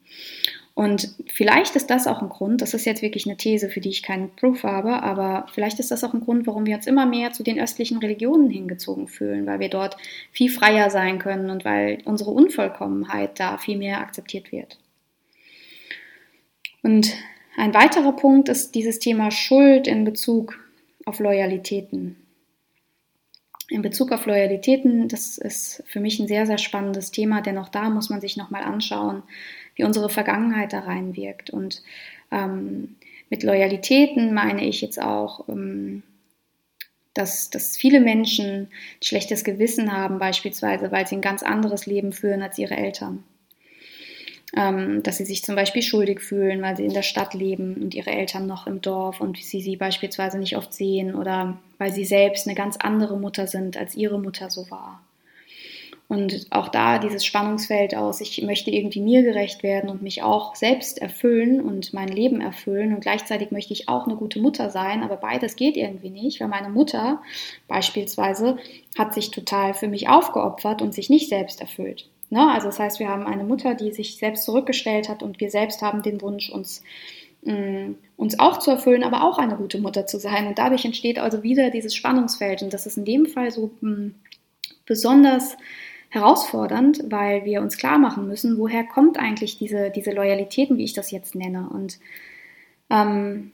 Und 0.76 1.14
vielleicht 1.28 1.76
ist 1.76 1.90
das 1.90 2.08
auch 2.08 2.22
ein 2.22 2.30
Grund, 2.30 2.62
das 2.62 2.74
ist 2.74 2.86
jetzt 2.86 3.02
wirklich 3.02 3.26
eine 3.26 3.36
These, 3.36 3.70
für 3.70 3.82
die 3.82 3.90
ich 3.90 4.02
keinen 4.02 4.30
Proof 4.36 4.64
habe, 4.64 5.04
aber 5.04 5.46
vielleicht 5.54 5.80
ist 5.80 5.92
das 5.92 6.06
auch 6.06 6.14
ein 6.14 6.22
Grund, 6.22 6.48
warum 6.48 6.66
wir 6.66 6.76
uns 6.76 6.88
immer 6.88 7.06
mehr 7.06 7.34
zu 7.34 7.44
den 7.44 7.60
östlichen 7.60 7.98
Religionen 7.98 8.50
hingezogen 8.50 9.08
fühlen, 9.10 9.46
weil 9.46 9.60
wir 9.60 9.70
dort 9.70 9.98
viel 10.32 10.50
freier 10.50 10.90
sein 10.90 11.20
können 11.20 11.50
und 11.50 11.66
weil 11.66 11.98
unsere 12.06 12.32
Unvollkommenheit 12.32 13.40
da 13.40 13.58
viel 13.58 13.78
mehr 13.78 14.00
akzeptiert 14.00 14.54
wird. 14.54 14.78
Und 16.82 17.14
ein 17.58 17.74
weiterer 17.74 18.14
Punkt 18.14 18.48
ist 18.48 18.74
dieses 18.74 19.00
Thema 19.00 19.32
Schuld 19.32 19.86
in 19.86 20.06
Bezug 20.06 20.58
auf 21.04 21.20
Loyalitäten. 21.20 22.16
In 23.70 23.84
Bezug 23.84 24.12
auf 24.12 24.26
Loyalitäten, 24.26 25.08
das 25.08 25.38
ist 25.38 25.84
für 25.86 26.00
mich 26.00 26.20
ein 26.20 26.28
sehr, 26.28 26.48
sehr 26.48 26.58
spannendes 26.58 27.12
Thema, 27.12 27.42
denn 27.42 27.58
auch 27.58 27.70
da 27.70 27.90
muss 27.90 28.10
man 28.10 28.20
sich 28.20 28.36
nochmal 28.36 28.64
anschauen, 28.64 29.22
wie 29.76 29.84
unsere 29.84 30.10
Vergangenheit 30.10 30.74
da 30.74 30.80
reinwirkt. 30.80 31.52
Und 31.52 31.84
ähm, 32.32 32.96
mit 33.30 33.44
Loyalitäten 33.44 34.34
meine 34.34 34.66
ich 34.66 34.82
jetzt 34.82 35.00
auch, 35.00 35.48
ähm, 35.48 36.02
dass, 37.14 37.50
dass 37.50 37.78
viele 37.78 38.00
Menschen 38.00 38.46
ein 38.46 38.70
schlechtes 39.04 39.44
Gewissen 39.44 39.92
haben, 39.92 40.20
beispielsweise, 40.20 40.92
weil 40.92 41.06
sie 41.06 41.16
ein 41.16 41.22
ganz 41.22 41.44
anderes 41.44 41.86
Leben 41.86 42.12
führen 42.12 42.42
als 42.42 42.58
ihre 42.58 42.76
Eltern. 42.76 43.24
Ähm, 44.58 45.04
dass 45.04 45.18
sie 45.18 45.26
sich 45.26 45.44
zum 45.44 45.56
Beispiel 45.56 45.84
schuldig 45.84 46.22
fühlen, 46.22 46.64
weil 46.64 46.76
sie 46.76 46.86
in 46.86 46.94
der 46.94 47.04
Stadt 47.04 47.36
leben 47.36 47.76
und 47.76 47.94
ihre 47.94 48.10
Eltern 48.10 48.48
noch 48.48 48.66
im 48.66 48.82
Dorf 48.82 49.22
und 49.22 49.38
sie 49.38 49.62
sie 49.62 49.76
beispielsweise 49.76 50.40
nicht 50.40 50.58
oft 50.58 50.74
sehen 50.74 51.14
oder 51.14 51.60
weil 51.78 51.94
sie 51.94 52.04
selbst 52.04 52.48
eine 52.48 52.56
ganz 52.56 52.76
andere 52.78 53.20
Mutter 53.20 53.46
sind, 53.46 53.78
als 53.78 53.94
ihre 53.96 54.20
Mutter 54.20 54.50
so 54.50 54.72
war. 54.72 55.02
Und 56.10 56.48
auch 56.50 56.70
da 56.70 56.98
dieses 56.98 57.24
Spannungsfeld 57.24 57.96
aus, 57.96 58.20
ich 58.20 58.42
möchte 58.42 58.72
irgendwie 58.72 59.00
mir 59.00 59.22
gerecht 59.22 59.62
werden 59.62 59.92
und 59.92 60.02
mich 60.02 60.24
auch 60.24 60.56
selbst 60.56 61.00
erfüllen 61.00 61.62
und 61.62 61.94
mein 61.94 62.08
Leben 62.08 62.42
erfüllen 62.42 62.96
und 62.96 63.02
gleichzeitig 63.02 63.52
möchte 63.52 63.74
ich 63.74 63.88
auch 63.88 64.08
eine 64.08 64.16
gute 64.16 64.40
Mutter 64.40 64.72
sein, 64.72 65.04
aber 65.04 65.18
beides 65.18 65.56
geht 65.56 65.78
irgendwie 65.78 66.10
nicht, 66.10 66.42
weil 66.42 66.48
meine 66.48 66.70
Mutter 66.70 67.22
beispielsweise 67.68 68.58
hat 68.98 69.14
sich 69.14 69.30
total 69.30 69.76
für 69.76 69.88
mich 69.88 70.10
aufgeopfert 70.10 70.82
und 70.82 70.96
sich 70.96 71.12
nicht 71.12 71.30
selbst 71.30 71.62
erfüllt. 71.62 72.10
Ne? 72.30 72.52
Also 72.52 72.68
das 72.68 72.80
heißt, 72.80 73.00
wir 73.00 73.10
haben 73.10 73.26
eine 73.26 73.44
Mutter, 73.44 73.76
die 73.76 73.92
sich 73.92 74.18
selbst 74.18 74.46
zurückgestellt 74.46 75.10
hat 75.10 75.24
und 75.24 75.40
wir 75.40 75.50
selbst 75.50 75.82
haben 75.82 76.02
den 76.04 76.22
Wunsch, 76.22 76.50
uns 76.50 76.84
mm, 77.44 77.94
uns 78.18 78.40
auch 78.40 78.60
zu 78.60 78.72
erfüllen, 78.72 79.04
aber 79.04 79.24
auch 79.24 79.38
eine 79.38 79.56
gute 79.56 79.80
Mutter 79.80 80.06
zu 80.06 80.20
sein. 80.20 80.48
Und 80.48 80.60
dadurch 80.60 80.86
entsteht 80.86 81.20
also 81.20 81.44
wieder 81.44 81.70
dieses 81.70 81.96
Spannungsfeld. 81.96 82.62
Und 82.62 82.74
das 82.74 82.86
ist 82.86 82.98
in 82.98 83.06
dem 83.06 83.26
Fall 83.26 83.52
so 83.52 83.72
mh, 83.82 83.92
mm, 83.92 84.16
besonders 84.86 85.58
herausfordernd, 86.10 87.04
weil 87.08 87.46
wir 87.46 87.62
uns 87.62 87.78
klar 87.78 88.00
machen 88.00 88.28
müssen, 88.28 88.58
woher 88.58 88.84
kommt 88.84 89.18
eigentlich 89.18 89.58
diese, 89.58 89.92
diese 89.92 90.12
Loyalitäten, 90.12 90.78
wie 90.78 90.84
ich 90.84 90.94
das 90.94 91.12
jetzt 91.12 91.36
nenne. 91.36 91.70
Und 91.70 92.00
ähm, 92.90 93.52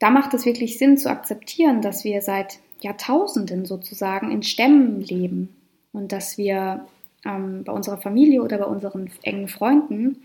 da 0.00 0.10
macht 0.10 0.34
es 0.34 0.44
wirklich 0.44 0.78
Sinn 0.78 0.96
zu 0.96 1.10
akzeptieren, 1.10 1.80
dass 1.80 2.04
wir 2.04 2.22
seit 2.22 2.58
Jahrtausenden 2.80 3.66
sozusagen 3.66 4.30
in 4.30 4.42
Stämmen 4.42 5.00
leben 5.00 5.56
und 5.92 6.12
dass 6.12 6.38
wir 6.38 6.86
ähm, 7.24 7.64
bei 7.64 7.72
unserer 7.72 7.98
Familie 7.98 8.42
oder 8.42 8.58
bei 8.58 8.64
unseren 8.64 9.10
engen 9.22 9.48
Freunden 9.48 10.22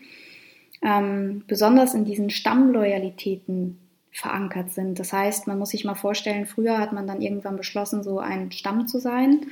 ähm, 0.81 1.43
besonders 1.47 1.93
in 1.93 2.05
diesen 2.05 2.29
Stammloyalitäten 2.29 3.79
verankert 4.11 4.71
sind. 4.71 4.99
Das 4.99 5.11
heißt, 5.11 5.47
man 5.47 5.57
muss 5.57 5.69
sich 5.69 5.85
mal 5.85 5.95
vorstellen, 5.95 6.45
früher 6.45 6.77
hat 6.77 6.93
man 6.93 7.07
dann 7.07 7.21
irgendwann 7.21 7.57
beschlossen, 7.57 8.03
so 8.03 8.19
ein 8.19 8.51
Stamm 8.51 8.87
zu 8.87 8.99
sein 8.99 9.47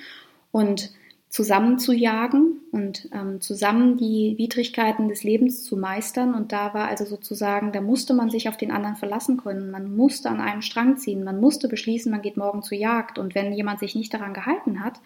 und 0.52 0.92
zusammen 1.32 1.80
zu 1.80 1.94
jagen 1.94 2.58
und 2.74 3.08
ähm, 3.14 3.40
zusammen 3.40 3.96
die 3.98 4.36
Widrigkeiten 4.38 5.08
des 5.08 5.24
Lebens 5.24 5.64
zu 5.64 5.78
meistern. 5.78 6.36
Und 6.36 6.52
da 6.52 6.74
war 6.74 6.90
also 6.90 7.06
sozusagen, 7.06 7.72
da 7.72 7.80
musste 7.80 8.14
man 8.14 8.30
sich 8.30 8.50
auf 8.50 8.58
den 8.58 8.70
anderen 8.70 8.98
verlassen 8.98 9.38
können. 9.38 9.72
Man 9.72 9.96
musste 9.96 10.30
an 10.30 10.42
einem 10.42 10.62
Strang 10.62 10.98
ziehen. 10.98 11.24
Man 11.24 11.40
musste 11.40 11.70
beschließen, 11.70 12.12
man 12.12 12.22
geht 12.22 12.36
morgen 12.36 12.62
zur 12.64 12.78
Jagd. 12.78 13.18
Und 13.18 13.34
wenn 13.34 13.54
jemand 13.54 13.80
sich 13.80 13.96
nicht 13.96 14.14
daran 14.14 14.34
gehalten 14.34 14.84
hat, 14.84 15.00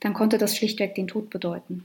dann 0.00 0.14
konnte 0.14 0.38
das 0.38 0.56
schlichtweg 0.56 0.94
den 0.94 1.08
Tod 1.08 1.28
bedeuten. 1.28 1.84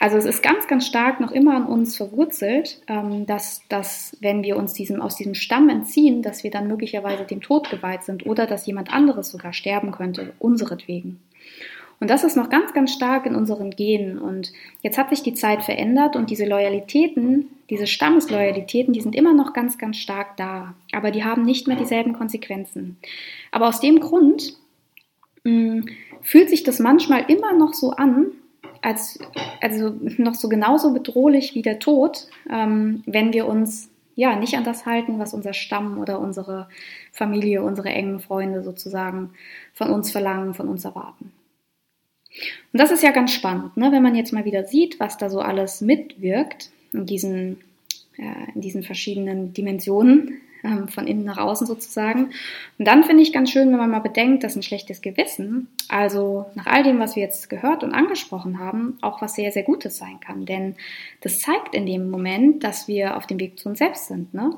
Also 0.00 0.16
es 0.16 0.24
ist 0.24 0.42
ganz, 0.42 0.66
ganz 0.66 0.84
stark 0.84 1.20
noch 1.20 1.30
immer 1.30 1.54
an 1.54 1.66
uns 1.66 1.96
verwurzelt, 1.96 2.82
ähm, 2.88 3.26
dass, 3.26 3.62
dass 3.68 4.16
wenn 4.20 4.42
wir 4.42 4.56
uns 4.56 4.72
diesem, 4.72 5.00
aus 5.00 5.14
diesem 5.14 5.34
Stamm 5.34 5.68
entziehen, 5.68 6.22
dass 6.22 6.42
wir 6.42 6.50
dann 6.50 6.66
möglicherweise 6.66 7.24
dem 7.24 7.42
Tod 7.42 7.70
geweiht 7.70 8.02
sind 8.02 8.26
oder 8.26 8.46
dass 8.46 8.66
jemand 8.66 8.92
anderes 8.92 9.30
sogar 9.30 9.52
sterben 9.52 9.92
könnte, 9.92 10.32
unseretwegen. 10.40 11.20
Und 12.00 12.10
das 12.10 12.22
ist 12.22 12.36
noch 12.36 12.48
ganz, 12.48 12.72
ganz 12.72 12.92
stark 12.92 13.26
in 13.26 13.34
unseren 13.34 13.70
Genen. 13.70 14.18
Und 14.18 14.52
jetzt 14.82 14.98
hat 14.98 15.10
sich 15.10 15.22
die 15.22 15.34
Zeit 15.34 15.64
verändert 15.64 16.14
und 16.14 16.30
diese 16.30 16.46
Loyalitäten, 16.46 17.48
diese 17.70 17.86
Stammesloyalitäten, 17.86 18.92
die 18.92 19.00
sind 19.00 19.16
immer 19.16 19.34
noch 19.34 19.52
ganz, 19.52 19.78
ganz 19.78 19.96
stark 19.96 20.36
da. 20.36 20.74
Aber 20.92 21.10
die 21.10 21.24
haben 21.24 21.42
nicht 21.42 21.66
mehr 21.66 21.76
dieselben 21.76 22.12
Konsequenzen. 22.12 22.96
Aber 23.50 23.68
aus 23.68 23.80
dem 23.80 23.98
Grund 23.98 24.56
mh, 25.44 25.52
hm, 25.52 25.86
fühlt 26.22 26.50
sich 26.50 26.62
das 26.62 26.78
manchmal 26.78 27.24
immer 27.28 27.52
noch 27.52 27.74
so 27.74 27.90
an, 27.90 28.26
als 28.80 29.18
also 29.60 29.94
noch 30.18 30.34
so 30.34 30.48
genauso 30.48 30.92
bedrohlich 30.92 31.54
wie 31.54 31.62
der 31.62 31.80
Tod, 31.80 32.28
ähm, 32.50 33.02
wenn 33.06 33.32
wir 33.32 33.46
uns 33.46 33.90
ja 34.14 34.36
nicht 34.36 34.56
an 34.56 34.64
das 34.64 34.86
halten, 34.86 35.18
was 35.18 35.34
unser 35.34 35.52
Stamm 35.52 35.98
oder 35.98 36.20
unsere 36.20 36.68
Familie, 37.12 37.62
unsere 37.62 37.88
engen 37.88 38.20
Freunde 38.20 38.62
sozusagen 38.62 39.30
von 39.74 39.90
uns 39.90 40.10
verlangen, 40.10 40.54
von 40.54 40.68
uns 40.68 40.84
erwarten. 40.84 41.32
Und 42.72 42.80
das 42.80 42.90
ist 42.90 43.02
ja 43.02 43.10
ganz 43.10 43.32
spannend, 43.32 43.76
ne? 43.76 43.90
wenn 43.92 44.02
man 44.02 44.14
jetzt 44.14 44.32
mal 44.32 44.44
wieder 44.44 44.64
sieht, 44.64 45.00
was 45.00 45.16
da 45.16 45.30
so 45.30 45.40
alles 45.40 45.80
mitwirkt 45.80 46.70
in 46.92 47.06
diesen, 47.06 47.60
äh, 48.16 48.52
in 48.54 48.60
diesen 48.60 48.82
verschiedenen 48.82 49.52
Dimensionen, 49.52 50.40
ähm, 50.64 50.88
von 50.88 51.06
innen 51.06 51.24
nach 51.24 51.38
außen 51.38 51.66
sozusagen. 51.66 52.30
Und 52.78 52.84
dann 52.84 53.04
finde 53.04 53.22
ich 53.22 53.32
ganz 53.32 53.50
schön, 53.50 53.70
wenn 53.70 53.78
man 53.78 53.90
mal 53.90 54.00
bedenkt, 54.00 54.42
dass 54.42 54.56
ein 54.56 54.62
schlechtes 54.62 55.00
Gewissen, 55.00 55.68
also 55.88 56.46
nach 56.54 56.66
all 56.66 56.82
dem, 56.82 56.98
was 56.98 57.16
wir 57.16 57.22
jetzt 57.22 57.48
gehört 57.48 57.84
und 57.84 57.92
angesprochen 57.92 58.58
haben, 58.58 58.98
auch 59.00 59.22
was 59.22 59.34
sehr, 59.34 59.52
sehr 59.52 59.62
Gutes 59.62 59.98
sein 59.98 60.18
kann. 60.20 60.46
Denn 60.46 60.74
das 61.20 61.40
zeigt 61.40 61.74
in 61.74 61.86
dem 61.86 62.10
Moment, 62.10 62.64
dass 62.64 62.88
wir 62.88 63.16
auf 63.16 63.26
dem 63.26 63.38
Weg 63.38 63.58
zu 63.58 63.68
uns 63.68 63.78
selbst 63.78 64.08
sind, 64.08 64.34
ne? 64.34 64.52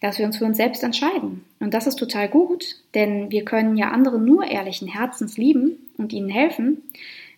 dass 0.00 0.18
wir 0.18 0.26
uns 0.26 0.36
für 0.36 0.44
uns 0.44 0.58
selbst 0.58 0.82
entscheiden. 0.82 1.44
Und 1.58 1.72
das 1.72 1.86
ist 1.86 1.96
total 1.96 2.28
gut, 2.28 2.76
denn 2.94 3.30
wir 3.30 3.44
können 3.44 3.76
ja 3.76 3.90
andere 3.90 4.18
nur 4.18 4.44
ehrlichen 4.44 4.88
Herzens 4.88 5.38
lieben 5.38 5.78
und 5.96 6.12
ihnen 6.12 6.28
helfen, 6.28 6.82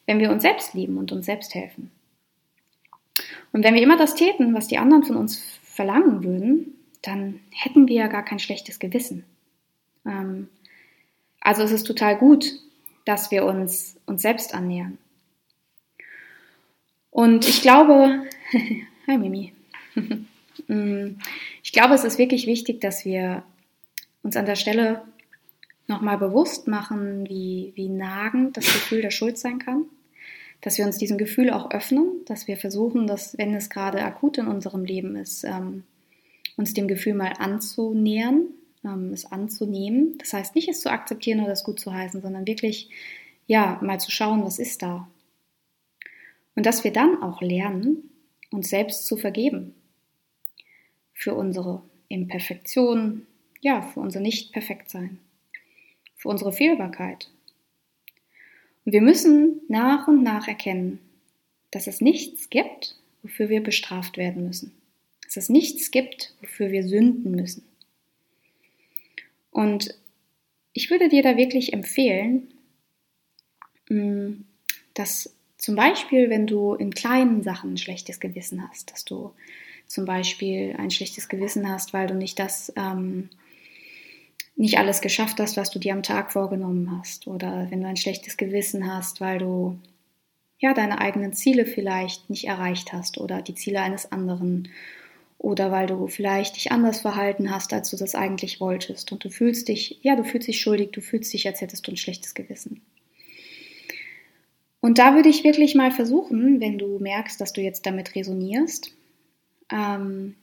wenn 0.06 0.18
wir 0.20 0.30
uns 0.30 0.42
selbst 0.42 0.74
lieben 0.74 0.96
und 0.98 1.12
uns 1.12 1.26
selbst 1.26 1.54
helfen. 1.54 1.90
Und 3.52 3.64
wenn 3.64 3.74
wir 3.74 3.82
immer 3.82 3.96
das 3.96 4.14
täten, 4.14 4.54
was 4.54 4.68
die 4.68 4.78
anderen 4.78 5.04
von 5.04 5.16
uns 5.16 5.42
verlangen 5.62 6.24
würden, 6.24 6.74
dann 7.02 7.40
hätten 7.50 7.88
wir 7.88 7.96
ja 7.96 8.06
gar 8.08 8.24
kein 8.24 8.38
schlechtes 8.38 8.78
Gewissen. 8.78 9.24
Ähm, 10.04 10.48
also 11.40 11.62
es 11.62 11.72
ist 11.72 11.84
total 11.84 12.16
gut, 12.16 12.52
dass 13.04 13.30
wir 13.30 13.44
uns 13.44 13.96
uns 14.06 14.22
selbst 14.22 14.54
annähern. 14.54 14.98
Und 17.10 17.48
ich 17.48 17.62
glaube, 17.62 18.26
hi 19.06 19.18
Mimi, 19.18 19.52
mm, 20.68 21.18
ich 21.62 21.72
glaube, 21.72 21.94
es 21.94 22.04
ist 22.04 22.18
wirklich 22.18 22.46
wichtig, 22.46 22.80
dass 22.80 23.04
wir 23.04 23.42
uns 24.22 24.36
an 24.36 24.46
der 24.46 24.56
Stelle 24.56 25.02
nochmal 25.88 26.18
bewusst 26.18 26.68
machen, 26.68 27.28
wie, 27.28 27.72
wie 27.74 27.88
nagend 27.88 28.56
das 28.56 28.66
Gefühl 28.66 29.02
der 29.02 29.10
Schuld 29.10 29.38
sein 29.38 29.58
kann 29.58 29.86
dass 30.60 30.78
wir 30.78 30.86
uns 30.86 30.98
diesem 30.98 31.18
Gefühl 31.18 31.50
auch 31.50 31.70
öffnen, 31.70 32.24
dass 32.26 32.48
wir 32.48 32.56
versuchen, 32.56 33.06
dass, 33.06 33.38
wenn 33.38 33.54
es 33.54 33.70
gerade 33.70 34.02
akut 34.02 34.38
in 34.38 34.48
unserem 34.48 34.84
Leben 34.84 35.16
ist, 35.16 35.44
ähm, 35.44 35.84
uns 36.56 36.74
dem 36.74 36.88
Gefühl 36.88 37.14
mal 37.14 37.34
anzunähern, 37.38 38.48
ähm, 38.84 39.12
es 39.12 39.24
anzunehmen. 39.24 40.18
Das 40.18 40.32
heißt 40.32 40.54
nicht, 40.56 40.68
es 40.68 40.80
zu 40.80 40.90
akzeptieren 40.90 41.40
oder 41.40 41.52
es 41.52 41.64
gut 41.64 41.78
zu 41.78 41.92
heißen, 41.92 42.20
sondern 42.20 42.46
wirklich, 42.46 42.90
ja, 43.46 43.78
mal 43.82 44.00
zu 44.00 44.10
schauen, 44.10 44.44
was 44.44 44.58
ist 44.58 44.82
da. 44.82 45.08
Und 46.56 46.66
dass 46.66 46.82
wir 46.82 46.92
dann 46.92 47.22
auch 47.22 47.40
lernen, 47.40 48.10
uns 48.50 48.68
selbst 48.68 49.06
zu 49.06 49.16
vergeben. 49.16 49.74
Für 51.12 51.34
unsere 51.34 51.82
Imperfektion, 52.08 53.26
ja, 53.60 53.82
für 53.82 54.00
unser 54.00 54.20
Nicht-Perfektsein, 54.20 55.18
für 56.18 56.28
unsere 56.28 56.52
Fehlbarkeit, 56.52 57.30
und 58.88 58.92
wir 58.92 59.02
müssen 59.02 59.60
nach 59.68 60.08
und 60.08 60.22
nach 60.22 60.48
erkennen, 60.48 60.98
dass 61.70 61.88
es 61.88 62.00
nichts 62.00 62.48
gibt, 62.48 62.96
wofür 63.22 63.50
wir 63.50 63.62
bestraft 63.62 64.16
werden 64.16 64.46
müssen. 64.46 64.72
Dass 65.24 65.36
es 65.36 65.50
nichts 65.50 65.90
gibt, 65.90 66.34
wofür 66.40 66.70
wir 66.70 66.82
sünden 66.82 67.32
müssen. 67.32 67.64
Und 69.50 69.94
ich 70.72 70.88
würde 70.88 71.10
dir 71.10 71.22
da 71.22 71.36
wirklich 71.36 71.74
empfehlen, 71.74 72.48
mm, 73.90 74.44
dass 74.94 75.34
zum 75.58 75.76
Beispiel, 75.76 76.30
wenn 76.30 76.46
du 76.46 76.72
in 76.72 76.94
kleinen 76.94 77.42
Sachen 77.42 77.74
ein 77.74 77.76
schlechtes 77.76 78.20
Gewissen 78.20 78.66
hast, 78.70 78.90
dass 78.90 79.04
du 79.04 79.34
zum 79.86 80.06
Beispiel 80.06 80.76
ein 80.78 80.90
schlechtes 80.90 81.28
Gewissen 81.28 81.68
hast, 81.68 81.92
weil 81.92 82.06
du 82.06 82.14
nicht 82.14 82.38
das 82.38 82.72
ähm, 82.74 83.28
nicht 84.58 84.76
alles 84.76 85.00
geschafft 85.00 85.38
hast, 85.38 85.56
was 85.56 85.70
du 85.70 85.78
dir 85.78 85.92
am 85.92 86.02
Tag 86.02 86.32
vorgenommen 86.32 86.98
hast. 86.98 87.28
Oder 87.28 87.68
wenn 87.70 87.80
du 87.80 87.86
ein 87.86 87.96
schlechtes 87.96 88.36
Gewissen 88.36 88.92
hast, 88.92 89.20
weil 89.20 89.38
du 89.38 89.78
ja 90.58 90.74
deine 90.74 91.00
eigenen 91.00 91.32
Ziele 91.32 91.64
vielleicht 91.64 92.28
nicht 92.28 92.48
erreicht 92.48 92.92
hast 92.92 93.18
oder 93.18 93.40
die 93.40 93.54
Ziele 93.54 93.80
eines 93.80 94.10
anderen. 94.10 94.68
Oder 95.38 95.70
weil 95.70 95.86
du 95.86 96.08
vielleicht 96.08 96.56
dich 96.56 96.72
anders 96.72 97.00
verhalten 97.00 97.52
hast, 97.52 97.72
als 97.72 97.90
du 97.90 97.96
das 97.96 98.16
eigentlich 98.16 98.60
wolltest. 98.60 99.12
Und 99.12 99.24
du 99.24 99.30
fühlst 99.30 99.68
dich, 99.68 100.00
ja, 100.02 100.16
du 100.16 100.24
fühlst 100.24 100.48
dich 100.48 100.60
schuldig, 100.60 100.90
du 100.90 101.00
fühlst 101.00 101.32
dich, 101.32 101.46
als 101.46 101.60
hättest 101.60 101.86
du 101.86 101.92
ein 101.92 101.96
schlechtes 101.96 102.34
Gewissen. 102.34 102.82
Und 104.80 104.98
da 104.98 105.14
würde 105.14 105.28
ich 105.28 105.44
wirklich 105.44 105.76
mal 105.76 105.92
versuchen, 105.92 106.60
wenn 106.60 106.78
du 106.78 106.98
merkst, 106.98 107.40
dass 107.40 107.52
du 107.52 107.60
jetzt 107.60 107.86
damit 107.86 108.16
resonierst, 108.16 108.92
ähm, 109.70 110.34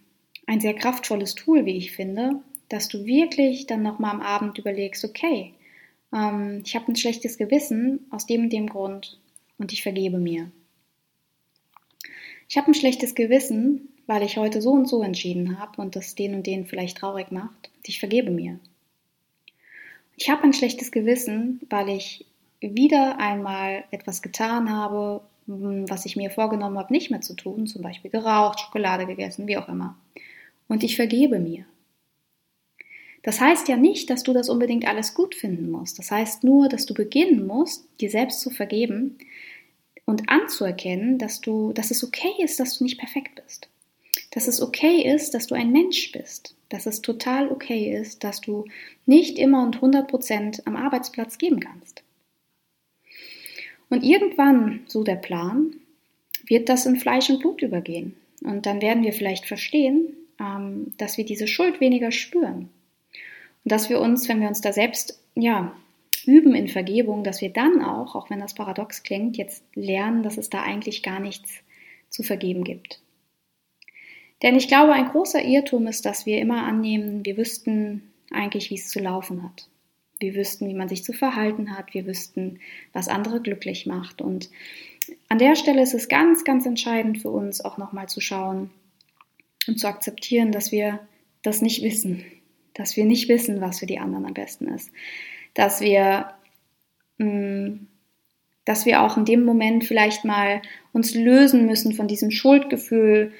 ein 0.47 0.61
sehr 0.61 0.73
kraftvolles 0.73 1.35
Tool, 1.35 1.65
wie 1.65 1.75
ich 1.75 1.91
finde, 1.91 2.41
dass 2.69 2.87
du 2.87 3.05
wirklich 3.05 3.67
dann 3.67 3.81
nochmal 3.81 4.11
am 4.11 4.21
Abend 4.21 4.57
überlegst, 4.57 5.03
okay, 5.05 5.53
ähm, 6.13 6.63
ich 6.65 6.75
habe 6.75 6.91
ein 6.91 6.95
schlechtes 6.95 7.37
Gewissen 7.37 8.05
aus 8.09 8.25
dem 8.25 8.43
und 8.43 8.53
dem 8.53 8.67
Grund 8.67 9.19
und 9.57 9.73
ich 9.73 9.83
vergebe 9.83 10.17
mir. 10.17 10.51
Ich 12.47 12.57
habe 12.57 12.67
ein 12.67 12.73
schlechtes 12.73 13.15
Gewissen, 13.15 13.89
weil 14.07 14.23
ich 14.23 14.37
heute 14.37 14.61
so 14.61 14.71
und 14.71 14.87
so 14.87 15.01
entschieden 15.01 15.59
habe 15.59 15.81
und 15.81 15.95
das 15.95 16.15
den 16.15 16.35
und 16.35 16.45
den 16.45 16.65
vielleicht 16.65 16.97
traurig 16.97 17.31
macht. 17.31 17.71
Und 17.75 17.87
ich 17.87 17.99
vergebe 17.99 18.31
mir. 18.31 18.59
ich 20.15 20.29
habe 20.29 20.43
ein 20.43 20.53
schlechtes 20.53 20.91
Gewissen, 20.91 21.59
weil 21.69 21.89
ich 21.89 22.25
wieder 22.61 23.19
einmal 23.19 23.83
etwas 23.91 24.21
getan 24.21 24.71
habe, 24.71 25.21
hm, 25.47 25.89
was 25.89 26.05
ich 26.05 26.15
mir 26.15 26.31
vorgenommen 26.31 26.77
habe, 26.77 26.93
nicht 26.93 27.11
mehr 27.11 27.21
zu 27.21 27.35
tun, 27.35 27.67
zum 27.67 27.81
Beispiel 27.81 28.11
geraucht, 28.11 28.59
Schokolade 28.59 29.05
gegessen, 29.05 29.47
wie 29.47 29.57
auch 29.57 29.67
immer. 29.67 29.97
Und 30.67 30.83
ich 30.83 30.95
vergebe 30.95 31.39
mir. 31.39 31.65
Das 33.25 33.41
heißt 33.41 33.67
ja 33.69 33.75
nicht, 33.75 34.11
dass 34.11 34.21
du 34.21 34.33
das 34.33 34.49
unbedingt 34.49 34.87
alles 34.87 35.15
gut 35.15 35.33
finden 35.33 35.71
musst. 35.71 35.97
Das 35.97 36.11
heißt 36.11 36.43
nur, 36.43 36.69
dass 36.69 36.85
du 36.85 36.93
beginnen 36.93 37.47
musst, 37.47 37.87
dir 37.99 38.11
selbst 38.11 38.39
zu 38.39 38.51
vergeben 38.51 39.17
und 40.05 40.29
anzuerkennen, 40.29 41.17
dass 41.17 41.41
du, 41.41 41.73
dass 41.73 41.89
es 41.89 42.03
okay 42.03 42.35
ist, 42.37 42.59
dass 42.59 42.77
du 42.77 42.83
nicht 42.83 42.99
perfekt 42.99 43.41
bist. 43.43 43.67
Dass 44.29 44.47
es 44.47 44.61
okay 44.61 45.11
ist, 45.11 45.33
dass 45.33 45.47
du 45.47 45.55
ein 45.55 45.71
Mensch 45.71 46.11
bist. 46.11 46.55
Dass 46.69 46.85
es 46.85 47.01
total 47.01 47.49
okay 47.49 47.97
ist, 47.99 48.23
dass 48.23 48.41
du 48.41 48.65
nicht 49.07 49.39
immer 49.39 49.63
und 49.63 49.77
100 49.77 50.07
Prozent 50.07 50.61
am 50.67 50.75
Arbeitsplatz 50.75 51.39
geben 51.39 51.59
kannst. 51.59 52.03
Und 53.89 54.03
irgendwann, 54.03 54.81
so 54.85 55.03
der 55.03 55.15
Plan, 55.15 55.77
wird 56.45 56.69
das 56.69 56.85
in 56.85 56.97
Fleisch 56.97 57.31
und 57.31 57.39
Blut 57.39 57.63
übergehen. 57.63 58.15
Und 58.43 58.67
dann 58.67 58.83
werden 58.83 59.01
wir 59.01 59.13
vielleicht 59.13 59.47
verstehen, 59.47 60.15
ähm, 60.39 60.93
dass 60.99 61.17
wir 61.17 61.25
diese 61.25 61.47
Schuld 61.47 61.81
weniger 61.81 62.11
spüren. 62.11 62.69
Und 63.65 63.71
dass 63.71 63.89
wir 63.89 63.99
uns, 63.99 64.29
wenn 64.29 64.39
wir 64.39 64.47
uns 64.47 64.61
da 64.61 64.71
selbst, 64.71 65.19
ja, 65.33 65.75
üben 66.25 66.55
in 66.55 66.67
Vergebung, 66.67 67.23
dass 67.23 67.41
wir 67.41 67.51
dann 67.51 67.83
auch, 67.83 68.15
auch 68.15 68.29
wenn 68.29 68.39
das 68.39 68.53
paradox 68.53 69.03
klingt, 69.03 69.37
jetzt 69.37 69.63
lernen, 69.73 70.23
dass 70.23 70.37
es 70.37 70.49
da 70.49 70.61
eigentlich 70.61 71.03
gar 71.03 71.19
nichts 71.19 71.51
zu 72.09 72.23
vergeben 72.23 72.63
gibt. 72.63 73.01
Denn 74.43 74.55
ich 74.55 74.67
glaube, 74.67 74.93
ein 74.93 75.09
großer 75.09 75.43
Irrtum 75.43 75.87
ist, 75.87 76.05
dass 76.05 76.25
wir 76.25 76.39
immer 76.39 76.63
annehmen, 76.63 77.25
wir 77.25 77.37
wüssten 77.37 78.13
eigentlich, 78.31 78.69
wie 78.69 78.75
es 78.75 78.89
zu 78.89 78.99
laufen 78.99 79.43
hat. 79.43 79.67
Wir 80.19 80.35
wüssten, 80.35 80.67
wie 80.67 80.73
man 80.73 80.87
sich 80.87 81.03
zu 81.03 81.13
verhalten 81.13 81.75
hat. 81.75 81.93
Wir 81.93 82.05
wüssten, 82.05 82.59
was 82.93 83.07
andere 83.07 83.41
glücklich 83.41 83.85
macht. 83.85 84.21
Und 84.21 84.49
an 85.27 85.39
der 85.39 85.55
Stelle 85.55 85.81
ist 85.81 85.93
es 85.93 86.07
ganz, 86.07 86.43
ganz 86.43 86.65
entscheidend 86.65 87.21
für 87.21 87.29
uns 87.29 87.63
auch 87.63 87.77
nochmal 87.77 88.07
zu 88.07 88.21
schauen 88.21 88.69
und 89.67 89.79
zu 89.79 89.87
akzeptieren, 89.87 90.51
dass 90.51 90.71
wir 90.71 90.99
das 91.41 91.61
nicht 91.61 91.83
wissen. 91.83 92.23
Dass 92.75 92.95
wir 92.95 93.05
nicht 93.05 93.27
wissen, 93.27 93.61
was 93.61 93.79
für 93.79 93.87
die 93.87 93.99
anderen 93.99 94.25
am 94.25 94.33
besten 94.33 94.67
ist. 94.67 94.91
Dass 95.55 95.81
wir, 95.81 96.33
mm, 97.17 97.87
dass 98.65 98.85
wir 98.85 99.01
auch 99.01 99.17
in 99.17 99.25
dem 99.25 99.43
Moment 99.43 99.83
vielleicht 99.83 100.23
mal 100.23 100.61
uns 100.93 101.15
lösen 101.15 101.65
müssen 101.65 101.93
von 101.93 102.07
diesem 102.07 102.29
Schuldgefühl, 102.29 103.31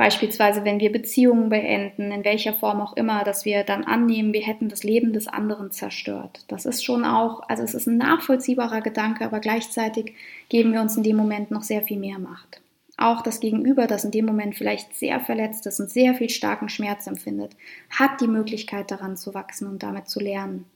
Beispielsweise, 0.00 0.64
wenn 0.64 0.80
wir 0.80 0.90
Beziehungen 0.90 1.50
beenden, 1.50 2.10
in 2.10 2.24
welcher 2.24 2.54
Form 2.54 2.80
auch 2.80 2.96
immer, 2.96 3.22
dass 3.22 3.44
wir 3.44 3.64
dann 3.64 3.84
annehmen, 3.84 4.32
wir 4.32 4.40
hätten 4.40 4.70
das 4.70 4.82
Leben 4.82 5.12
des 5.12 5.28
anderen 5.28 5.72
zerstört. 5.72 6.42
Das 6.48 6.64
ist 6.64 6.82
schon 6.82 7.04
auch, 7.04 7.42
also 7.50 7.62
es 7.64 7.74
ist 7.74 7.86
ein 7.86 7.98
nachvollziehbarer 7.98 8.80
Gedanke, 8.80 9.26
aber 9.26 9.40
gleichzeitig 9.40 10.14
geben 10.48 10.72
wir 10.72 10.80
uns 10.80 10.96
in 10.96 11.02
dem 11.02 11.16
Moment 11.16 11.50
noch 11.50 11.62
sehr 11.62 11.82
viel 11.82 11.98
mehr 11.98 12.18
Macht. 12.18 12.62
Auch 13.00 13.22
das 13.22 13.40
Gegenüber, 13.40 13.86
das 13.86 14.04
in 14.04 14.10
dem 14.10 14.26
Moment 14.26 14.54
vielleicht 14.54 14.94
sehr 14.94 15.20
verletzt 15.20 15.66
ist 15.66 15.80
und 15.80 15.88
sehr 15.88 16.14
viel 16.14 16.28
starken 16.28 16.68
Schmerz 16.68 17.06
empfindet, 17.06 17.56
hat 17.88 18.20
die 18.20 18.28
Möglichkeit 18.28 18.90
daran 18.90 19.16
zu 19.16 19.32
wachsen 19.32 19.66
und 19.66 19.82
damit 19.82 20.08
zu 20.08 20.20
lernen. 20.20 20.66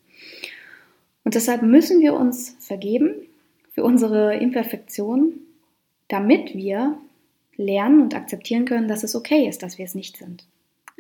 Und 1.23 1.35
deshalb 1.35 1.61
müssen 1.61 2.01
wir 2.01 2.15
uns 2.15 2.57
vergeben 2.61 3.15
für 3.73 3.85
unsere 3.85 4.37
Imperfektion, 4.37 5.35
damit 6.09 6.55
wir 6.55 6.97
lernen 7.57 8.01
und 8.01 8.15
akzeptieren 8.15 8.65
können, 8.65 8.89
dass 8.89 9.05
es 9.05 9.15
okay 9.15 9.47
ist, 9.47 9.63
dass 9.63 9.77
wir 9.77 9.85
es 9.85 9.95
nicht 9.95 10.17
sind. 10.17 10.47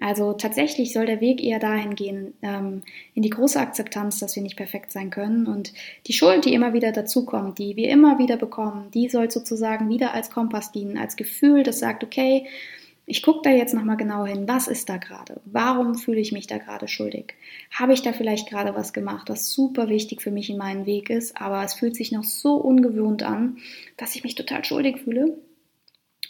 Also 0.00 0.33
tatsächlich 0.33 0.92
soll 0.92 1.07
der 1.07 1.20
Weg 1.20 1.42
eher 1.42 1.61
dahin 1.61 1.94
gehen, 1.94 2.35
ähm, 2.42 2.83
in 3.14 3.22
die 3.22 3.30
große 3.30 3.61
Akzeptanz, 3.61 4.18
dass 4.18 4.35
wir 4.35 4.42
nicht 4.42 4.57
perfekt 4.57 4.90
sein 4.90 5.11
können. 5.11 5.46
Und 5.46 5.72
die 6.07 6.12
Schuld, 6.12 6.44
die 6.44 6.52
immer 6.52 6.72
wieder 6.72 6.90
dazukommt, 6.90 7.59
die 7.59 7.76
wir 7.76 7.88
immer 7.88 8.18
wieder 8.18 8.37
bekommen, 8.37 8.90
die 8.92 9.09
soll 9.09 9.30
sozusagen 9.30 9.88
wieder 9.88 10.12
als 10.12 10.30
Kompass 10.30 10.72
dienen, 10.72 10.98
als 10.98 11.16
Gefühl, 11.16 11.62
das 11.62 11.78
sagt, 11.78 12.02
okay, 12.02 12.46
ich 13.07 13.22
gucke 13.22 13.42
da 13.42 13.50
jetzt 13.50 13.74
nochmal 13.74 13.98
genau 13.98 14.24
hin, 14.24 14.48
was 14.48 14.66
ist 14.66 14.88
da 14.88 14.96
gerade? 14.96 15.40
Warum 15.44 15.94
fühle 15.94 16.20
ich 16.20 16.33
mich 16.33 16.46
da 16.46 16.59
gerade 16.59 16.88
schuldig? 16.88 17.35
Habe 17.70 17.92
ich 17.92 18.02
da 18.02 18.12
vielleicht 18.12 18.48
gerade 18.48 18.74
was 18.74 18.92
gemacht, 18.94 19.28
was 19.28 19.52
super 19.52 19.88
wichtig 19.88 20.22
für 20.22 20.30
mich 20.30 20.48
in 20.48 20.57
meinem 20.57 20.87
Weg 20.87 21.11
ist, 21.11 21.40
aber 21.40 21.62
es 21.62 21.74
fühlt 21.74 21.96
sich 21.96 22.12
noch 22.12 22.24
so 22.24 22.57
ungewohnt 22.57 23.22
an, 23.22 23.59
dass 23.98 24.16
ich 24.16 24.24
mich 24.24 24.35
total 24.35 24.64
schuldig 24.64 25.00
fühle? 25.02 25.37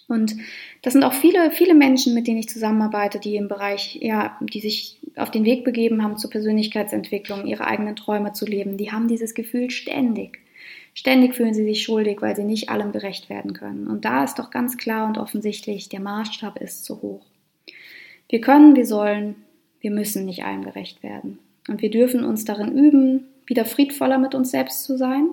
Und 0.06 0.36
das 0.82 0.92
sind 0.92 1.02
auch 1.02 1.14
viele, 1.14 1.50
viele 1.50 1.74
Menschen, 1.74 2.14
mit 2.14 2.26
denen 2.26 2.38
ich 2.38 2.48
zusammenarbeite, 2.48 3.18
die 3.18 3.36
im 3.36 3.48
Bereich, 3.48 3.98
ja, 4.02 4.38
die 4.40 4.60
sich 4.60 4.98
auf 5.16 5.30
den 5.30 5.44
Weg 5.44 5.64
begeben 5.64 6.02
haben 6.02 6.18
zur 6.18 6.30
Persönlichkeitsentwicklung, 6.30 7.46
ihre 7.46 7.66
eigenen 7.66 7.96
Träume 7.96 8.32
zu 8.32 8.44
leben. 8.44 8.76
Die 8.76 8.92
haben 8.92 9.08
dieses 9.08 9.34
Gefühl 9.34 9.70
ständig. 9.70 10.40
Ständig 10.92 11.34
fühlen 11.34 11.54
sie 11.54 11.64
sich 11.64 11.82
schuldig, 11.82 12.20
weil 12.20 12.36
sie 12.36 12.44
nicht 12.44 12.68
allem 12.68 12.92
gerecht 12.92 13.28
werden 13.28 13.52
können. 13.52 13.88
Und 13.88 14.04
da 14.04 14.24
ist 14.24 14.38
doch 14.38 14.50
ganz 14.50 14.76
klar 14.76 15.08
und 15.08 15.18
offensichtlich, 15.18 15.88
der 15.88 16.00
Maßstab 16.00 16.60
ist 16.60 16.84
zu 16.84 17.02
hoch. 17.02 17.24
Wir 18.28 18.40
können, 18.40 18.76
wir 18.76 18.86
sollen, 18.86 19.36
wir 19.80 19.90
müssen 19.90 20.24
nicht 20.24 20.44
allem 20.44 20.64
gerecht 20.64 21.02
werden. 21.02 21.38
Und 21.68 21.82
wir 21.82 21.90
dürfen 21.90 22.24
uns 22.24 22.44
darin 22.44 22.76
üben, 22.76 23.24
wieder 23.46 23.64
friedvoller 23.64 24.18
mit 24.18 24.34
uns 24.34 24.50
selbst 24.50 24.84
zu 24.84 24.96
sein. 24.96 25.24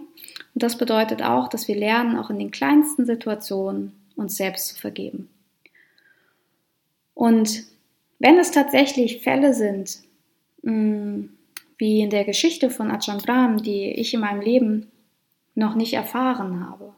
Und 0.54 0.64
das 0.64 0.78
bedeutet 0.78 1.22
auch, 1.22 1.48
dass 1.48 1.68
wir 1.68 1.76
lernen, 1.76 2.18
auch 2.18 2.30
in 2.30 2.40
den 2.40 2.52
kleinsten 2.52 3.06
Situationen 3.06 3.94
uns 4.16 4.38
selbst 4.38 4.68
zu 4.68 4.76
vergeben. 4.76 5.30
Und 7.14 7.64
wenn 8.20 8.38
es 8.38 8.52
tatsächlich 8.52 9.22
Fälle 9.22 9.54
sind, 9.54 10.00
mm, 10.64 11.26
wie 11.78 12.02
in 12.02 12.10
der 12.10 12.26
Geschichte 12.26 12.70
von 12.70 12.92
Ajahn 12.92 13.18
Brahm, 13.18 13.58
die 13.58 13.92
ich 13.92 14.14
in 14.14 14.20
meinem 14.20 14.42
Leben 14.42 14.92
noch 15.56 15.76
nicht 15.76 15.94
erfahren 15.94 16.68
habe, 16.70 16.94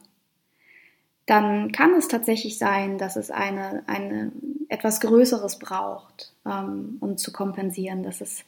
dann 1.26 1.72
kann 1.72 1.94
es 1.94 2.08
tatsächlich 2.08 2.58
sein, 2.58 2.98
dass 2.98 3.16
es 3.16 3.30
eine, 3.30 3.82
eine 3.86 4.32
etwas 4.68 5.00
Größeres 5.00 5.58
braucht, 5.58 6.32
ähm, 6.46 6.98
um 7.00 7.16
zu 7.16 7.32
kompensieren, 7.32 8.02
dass 8.02 8.20
es 8.20 8.44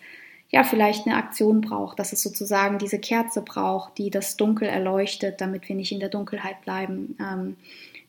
ja 0.49 0.63
vielleicht 0.63 1.07
eine 1.07 1.17
Aktion 1.17 1.61
braucht, 1.61 1.99
dass 1.99 2.13
es 2.13 2.23
sozusagen 2.23 2.79
diese 2.79 2.99
Kerze 2.99 3.43
braucht, 3.43 3.99
die 3.99 4.11
das 4.11 4.37
Dunkel 4.37 4.69
erleuchtet, 4.69 5.41
damit 5.41 5.69
wir 5.69 5.77
nicht 5.77 5.93
in 5.93 6.01
der 6.01 6.09
Dunkelheit 6.09 6.61
bleiben, 6.63 7.17
ähm, 7.21 7.57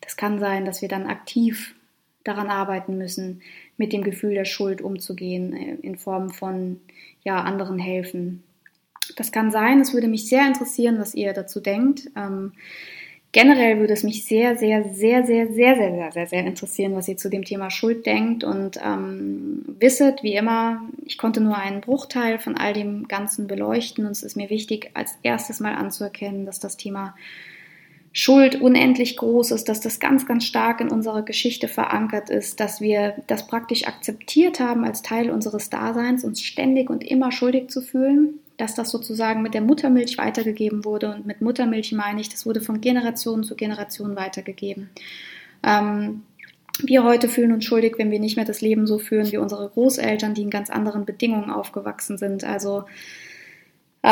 das 0.07 0.15
kann 0.15 0.39
sein, 0.39 0.63
dass 0.63 0.81
wir 0.81 0.87
dann 0.87 1.05
aktiv 1.05 1.75
daran 2.23 2.47
arbeiten 2.47 2.97
müssen, 2.97 3.41
mit 3.75 3.91
dem 3.91 4.05
Gefühl 4.05 4.35
der 4.35 4.45
Schuld 4.45 4.81
umzugehen, 4.81 5.53
äh, 5.53 5.75
in 5.81 5.97
Form 5.97 6.29
von 6.29 6.79
ja, 7.25 7.41
anderen 7.41 7.77
helfen. 7.77 8.41
Das 9.17 9.33
kann 9.33 9.51
sein, 9.51 9.81
es 9.81 9.93
würde 9.93 10.07
mich 10.07 10.29
sehr 10.29 10.47
interessieren, 10.47 10.97
was 10.97 11.13
ihr 11.13 11.33
dazu 11.33 11.59
denkt. 11.59 12.09
Ähm, 12.15 12.53
generell 13.33 13.79
würde 13.79 13.91
es 13.91 14.03
mich 14.03 14.23
sehr, 14.23 14.55
sehr, 14.55 14.85
sehr, 14.85 15.25
sehr, 15.25 15.49
sehr, 15.49 15.75
sehr, 15.75 15.91
sehr, 15.91 16.11
sehr, 16.13 16.27
sehr 16.27 16.45
interessieren, 16.45 16.95
was 16.95 17.09
ihr 17.09 17.17
zu 17.17 17.29
dem 17.29 17.43
Thema 17.43 17.69
Schuld 17.69 18.05
denkt. 18.05 18.45
Und 18.45 18.79
ähm, 18.81 19.75
wisset, 19.77 20.23
wie 20.23 20.35
immer, 20.35 20.87
ich 21.05 21.17
konnte 21.17 21.41
nur 21.41 21.57
einen 21.57 21.81
Bruchteil 21.81 22.39
von 22.39 22.55
all 22.55 22.71
dem 22.71 23.09
Ganzen 23.09 23.47
beleuchten. 23.47 24.05
Und 24.05 24.11
es 24.11 24.23
ist 24.23 24.37
mir 24.37 24.49
wichtig, 24.49 24.91
als 24.93 25.17
erstes 25.21 25.59
mal 25.59 25.75
anzuerkennen, 25.75 26.45
dass 26.45 26.61
das 26.61 26.77
Thema 26.77 27.13
Schuld 28.19 28.59
unendlich 28.59 29.15
groß 29.15 29.51
ist, 29.51 29.69
dass 29.69 29.79
das 29.79 29.99
ganz, 29.99 30.25
ganz 30.25 30.43
stark 30.43 30.81
in 30.81 30.89
unserer 30.89 31.21
Geschichte 31.21 31.67
verankert 31.67 32.31
ist, 32.31 32.59
dass 32.59 32.81
wir 32.81 33.13
das 33.27 33.45
praktisch 33.45 33.85
akzeptiert 33.85 34.59
haben 34.59 34.85
als 34.85 35.03
Teil 35.03 35.29
unseres 35.29 35.69
Daseins, 35.69 36.23
uns 36.23 36.41
ständig 36.41 36.89
und 36.89 37.03
immer 37.03 37.31
schuldig 37.31 37.69
zu 37.69 37.79
fühlen, 37.79 38.39
dass 38.57 38.73
das 38.73 38.89
sozusagen 38.89 39.43
mit 39.43 39.53
der 39.53 39.61
Muttermilch 39.61 40.17
weitergegeben 40.17 40.83
wurde. 40.83 41.13
Und 41.13 41.27
mit 41.27 41.41
Muttermilch 41.41 41.91
meine 41.91 42.19
ich, 42.19 42.29
das 42.29 42.47
wurde 42.47 42.59
von 42.59 42.81
Generation 42.81 43.43
zu 43.43 43.55
Generation 43.55 44.15
weitergegeben. 44.15 44.89
Ähm, 45.61 46.23
wir 46.81 47.03
heute 47.03 47.29
fühlen 47.29 47.51
uns 47.51 47.65
schuldig, 47.65 47.99
wenn 47.99 48.09
wir 48.09 48.19
nicht 48.19 48.35
mehr 48.35 48.45
das 48.45 48.61
Leben 48.61 48.87
so 48.87 48.97
führen 48.97 49.31
wie 49.31 49.37
unsere 49.37 49.69
Großeltern, 49.69 50.33
die 50.33 50.41
in 50.41 50.49
ganz 50.49 50.71
anderen 50.71 51.05
Bedingungen 51.05 51.51
aufgewachsen 51.51 52.17
sind. 52.17 52.43
Also 52.43 52.85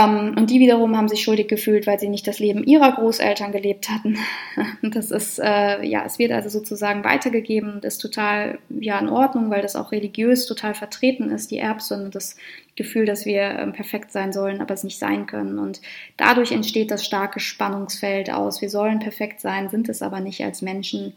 und 0.03 0.49
die 0.49 0.59
wiederum 0.59 0.97
haben 0.97 1.07
sich 1.07 1.21
schuldig 1.21 1.47
gefühlt, 1.47 1.87
weil 1.87 1.99
sie 1.99 2.09
nicht 2.09 2.27
das 2.27 2.39
Leben 2.39 2.63
ihrer 2.63 2.91
Großeltern 2.91 3.51
gelebt 3.51 3.89
hatten. 3.89 4.17
das 4.81 5.11
ist, 5.11 5.39
äh, 5.39 5.85
ja, 5.85 6.03
es 6.05 6.19
wird 6.19 6.31
also 6.31 6.49
sozusagen 6.49 7.03
weitergegeben 7.03 7.73
und 7.75 7.85
ist 7.85 7.99
total, 7.99 8.59
ja, 8.69 8.99
in 8.99 9.09
Ordnung, 9.09 9.49
weil 9.51 9.61
das 9.61 9.75
auch 9.75 9.91
religiös 9.91 10.47
total 10.47 10.73
vertreten 10.73 11.29
ist, 11.29 11.51
die 11.51 11.59
Erbsünde, 11.59 12.09
das 12.09 12.35
Gefühl, 12.75 13.05
dass 13.05 13.25
wir 13.25 13.43
äh, 13.43 13.67
perfekt 13.67 14.11
sein 14.11 14.33
sollen, 14.33 14.59
aber 14.59 14.73
es 14.73 14.83
nicht 14.83 14.99
sein 14.99 15.27
können. 15.27 15.59
Und 15.59 15.81
dadurch 16.17 16.51
entsteht 16.51 16.91
das 16.91 17.05
starke 17.05 17.39
Spannungsfeld 17.39 18.31
aus. 18.31 18.61
Wir 18.61 18.69
sollen 18.69 18.99
perfekt 18.99 19.39
sein, 19.39 19.69
sind 19.69 19.87
es 19.87 20.01
aber 20.01 20.19
nicht 20.19 20.43
als 20.43 20.61
Menschen 20.61 21.13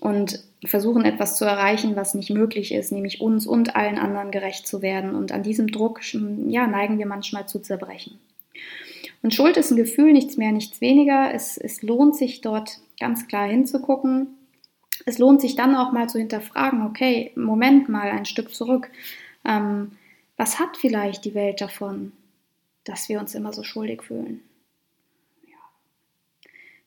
und 0.00 0.44
versuchen 0.64 1.04
etwas 1.04 1.36
zu 1.36 1.44
erreichen, 1.44 1.96
was 1.96 2.14
nicht 2.14 2.30
möglich 2.30 2.72
ist, 2.72 2.92
nämlich 2.92 3.20
uns 3.20 3.46
und 3.46 3.76
allen 3.76 3.98
anderen 3.98 4.30
gerecht 4.30 4.66
zu 4.66 4.82
werden. 4.82 5.14
Und 5.14 5.32
an 5.32 5.42
diesem 5.42 5.68
Druck 5.68 6.00
ja, 6.12 6.66
neigen 6.66 6.98
wir 6.98 7.06
manchmal 7.06 7.46
zu 7.46 7.60
zerbrechen. 7.60 8.18
Und 9.22 9.34
Schuld 9.34 9.56
ist 9.56 9.70
ein 9.70 9.76
Gefühl, 9.76 10.12
nichts 10.12 10.36
mehr, 10.36 10.52
nichts 10.52 10.80
weniger. 10.80 11.32
Es, 11.34 11.56
es 11.56 11.82
lohnt 11.82 12.16
sich 12.16 12.40
dort 12.40 12.78
ganz 13.00 13.26
klar 13.26 13.48
hinzugucken. 13.48 14.28
Es 15.06 15.18
lohnt 15.18 15.40
sich 15.40 15.56
dann 15.56 15.74
auch 15.74 15.92
mal 15.92 16.08
zu 16.08 16.18
hinterfragen, 16.18 16.82
okay, 16.82 17.32
Moment 17.34 17.88
mal, 17.88 18.10
ein 18.10 18.24
Stück 18.24 18.54
zurück. 18.54 18.90
Ähm, 19.44 19.92
was 20.36 20.58
hat 20.58 20.76
vielleicht 20.76 21.24
die 21.24 21.34
Welt 21.34 21.60
davon, 21.60 22.12
dass 22.84 23.08
wir 23.08 23.20
uns 23.20 23.34
immer 23.34 23.52
so 23.52 23.62
schuldig 23.62 24.02
fühlen. 24.02 24.40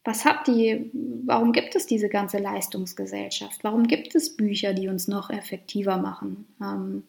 Was 0.04 0.26
habt 0.26 0.48
ihr, 0.48 0.90
warum 1.26 1.52
gibt 1.52 1.76
es 1.76 1.86
diese 1.86 2.10
ganze 2.10 2.40
Leistungsgesellschaft? 2.40 3.64
Warum 3.64 3.86
gibt 3.88 4.16
es 4.16 4.36
Bücher, 4.36 4.74
die 4.74 4.88
uns 4.88 5.08
noch 5.08 5.30
effektiver 5.30 5.98
machen? 5.98 6.48
Ähm, 6.60 7.04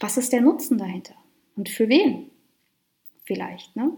was 0.00 0.16
ist 0.16 0.32
der 0.32 0.40
Nutzen 0.40 0.78
dahinter? 0.78 1.14
Und 1.56 1.68
für 1.68 1.88
wen? 1.88 2.30
Vielleicht, 3.24 3.76
ne? 3.76 3.92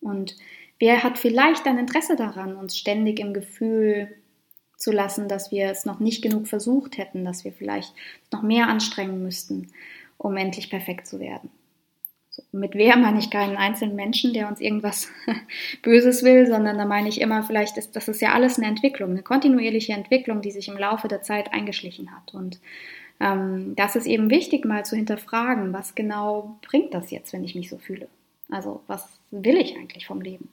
Und 0.00 0.34
wer 0.78 1.02
hat 1.02 1.18
vielleicht 1.18 1.66
ein 1.66 1.78
Interesse 1.78 2.16
daran, 2.16 2.56
uns 2.56 2.78
ständig 2.78 3.20
im 3.20 3.34
Gefühl 3.34 4.16
zu 4.78 4.90
lassen, 4.90 5.28
dass 5.28 5.50
wir 5.50 5.66
es 5.66 5.84
noch 5.84 6.00
nicht 6.00 6.22
genug 6.22 6.48
versucht 6.48 6.96
hätten, 6.96 7.26
dass 7.26 7.44
wir 7.44 7.52
vielleicht 7.52 7.94
noch 8.32 8.40
mehr 8.40 8.68
anstrengen 8.68 9.22
müssten, 9.22 9.70
um 10.16 10.38
endlich 10.38 10.70
perfekt 10.70 11.06
zu 11.06 11.20
werden? 11.20 11.50
Mit 12.52 12.74
wer 12.74 12.96
meine 12.96 13.18
ich 13.18 13.30
keinen 13.30 13.56
einzelnen 13.56 13.96
Menschen, 13.96 14.32
der 14.32 14.48
uns 14.48 14.60
irgendwas 14.60 15.08
Böses 15.82 16.22
will, 16.22 16.46
sondern 16.46 16.78
da 16.78 16.84
meine 16.84 17.08
ich 17.08 17.20
immer, 17.20 17.42
vielleicht 17.42 17.76
ist 17.76 17.96
das 17.96 18.08
ist 18.08 18.20
ja 18.20 18.32
alles 18.32 18.58
eine 18.58 18.68
Entwicklung, 18.68 19.10
eine 19.10 19.22
kontinuierliche 19.22 19.92
Entwicklung, 19.92 20.40
die 20.40 20.52
sich 20.52 20.68
im 20.68 20.78
Laufe 20.78 21.08
der 21.08 21.22
Zeit 21.22 21.52
eingeschlichen 21.52 22.10
hat. 22.14 22.32
Und 22.32 22.60
ähm, 23.20 23.74
das 23.76 23.96
ist 23.96 24.06
eben 24.06 24.30
wichtig, 24.30 24.64
mal 24.64 24.84
zu 24.84 24.96
hinterfragen, 24.96 25.72
was 25.72 25.94
genau 25.94 26.56
bringt 26.62 26.94
das 26.94 27.10
jetzt, 27.10 27.32
wenn 27.32 27.44
ich 27.44 27.54
mich 27.54 27.68
so 27.68 27.78
fühle? 27.78 28.08
Also 28.48 28.82
was 28.86 29.08
will 29.30 29.56
ich 29.56 29.76
eigentlich 29.76 30.06
vom 30.06 30.20
Leben? 30.20 30.48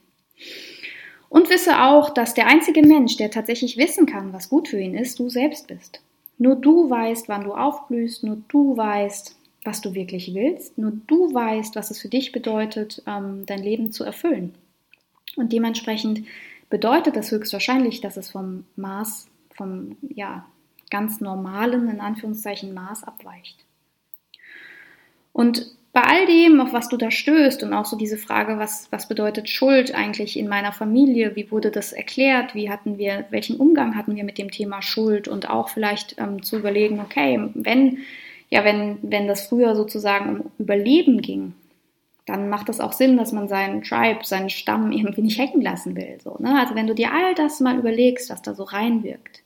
Und 1.28 1.50
wisse 1.50 1.82
auch, 1.82 2.10
dass 2.10 2.34
der 2.34 2.46
einzige 2.46 2.82
Mensch, 2.82 3.16
der 3.16 3.30
tatsächlich 3.30 3.76
wissen 3.76 4.06
kann, 4.06 4.32
was 4.32 4.48
gut 4.48 4.68
für 4.68 4.80
ihn 4.80 4.94
ist, 4.94 5.18
du 5.18 5.28
selbst 5.28 5.66
bist. 5.66 6.00
Nur 6.38 6.56
du 6.56 6.88
weißt, 6.88 7.28
wann 7.28 7.44
du 7.44 7.52
aufblühst, 7.52 8.24
nur 8.24 8.38
du 8.48 8.76
weißt, 8.76 9.36
was 9.68 9.82
du 9.82 9.94
wirklich 9.94 10.32
willst, 10.34 10.78
nur 10.78 10.92
du 11.06 11.32
weißt, 11.34 11.76
was 11.76 11.90
es 11.90 12.00
für 12.00 12.08
dich 12.08 12.32
bedeutet, 12.32 13.02
ähm, 13.06 13.44
dein 13.44 13.62
Leben 13.62 13.92
zu 13.92 14.02
erfüllen. 14.02 14.54
Und 15.36 15.52
dementsprechend 15.52 16.22
bedeutet 16.70 17.16
das 17.16 17.30
höchstwahrscheinlich, 17.30 18.00
dass 18.00 18.16
es 18.16 18.30
vom 18.30 18.64
Maß, 18.76 19.28
vom 19.54 19.96
ja, 20.00 20.46
ganz 20.90 21.20
normalen, 21.20 21.90
in 21.90 22.00
Anführungszeichen, 22.00 22.72
Maß 22.72 23.04
abweicht. 23.04 23.58
Und 25.34 25.66
bei 25.92 26.02
all 26.02 26.26
dem, 26.26 26.60
auf 26.60 26.72
was 26.72 26.88
du 26.88 26.96
da 26.96 27.10
stößt 27.10 27.62
und 27.62 27.74
auch 27.74 27.84
so 27.84 27.96
diese 27.96 28.16
Frage, 28.16 28.58
was, 28.58 28.90
was 28.90 29.06
bedeutet 29.06 29.50
Schuld 29.50 29.94
eigentlich 29.94 30.38
in 30.38 30.48
meiner 30.48 30.72
Familie, 30.72 31.36
wie 31.36 31.50
wurde 31.50 31.70
das 31.70 31.92
erklärt, 31.92 32.54
wie 32.54 32.70
hatten 32.70 32.96
wir, 32.96 33.26
welchen 33.30 33.56
Umgang 33.56 33.96
hatten 33.96 34.16
wir 34.16 34.24
mit 34.24 34.38
dem 34.38 34.50
Thema 34.50 34.80
Schuld 34.80 35.28
und 35.28 35.50
auch 35.50 35.68
vielleicht 35.68 36.16
ähm, 36.18 36.42
zu 36.42 36.56
überlegen, 36.56 37.00
okay, 37.00 37.50
wenn, 37.54 37.98
ja, 38.50 38.64
wenn, 38.64 38.98
wenn 39.02 39.28
das 39.28 39.46
früher 39.46 39.74
sozusagen 39.76 40.40
um 40.40 40.50
Überleben 40.58 41.20
ging, 41.20 41.54
dann 42.26 42.48
macht 42.48 42.68
es 42.68 42.80
auch 42.80 42.92
Sinn, 42.92 43.16
dass 43.16 43.32
man 43.32 43.48
seinen 43.48 43.82
Tribe, 43.82 44.20
seinen 44.22 44.50
Stamm 44.50 44.92
irgendwie 44.92 45.22
nicht 45.22 45.40
hacken 45.40 45.62
lassen 45.62 45.96
will. 45.96 46.18
So, 46.22 46.36
ne? 46.38 46.58
Also 46.60 46.74
wenn 46.74 46.86
du 46.86 46.94
dir 46.94 47.12
all 47.12 47.34
das 47.34 47.60
mal 47.60 47.78
überlegst, 47.78 48.28
was 48.30 48.42
da 48.42 48.54
so 48.54 48.64
reinwirkt, 48.64 49.42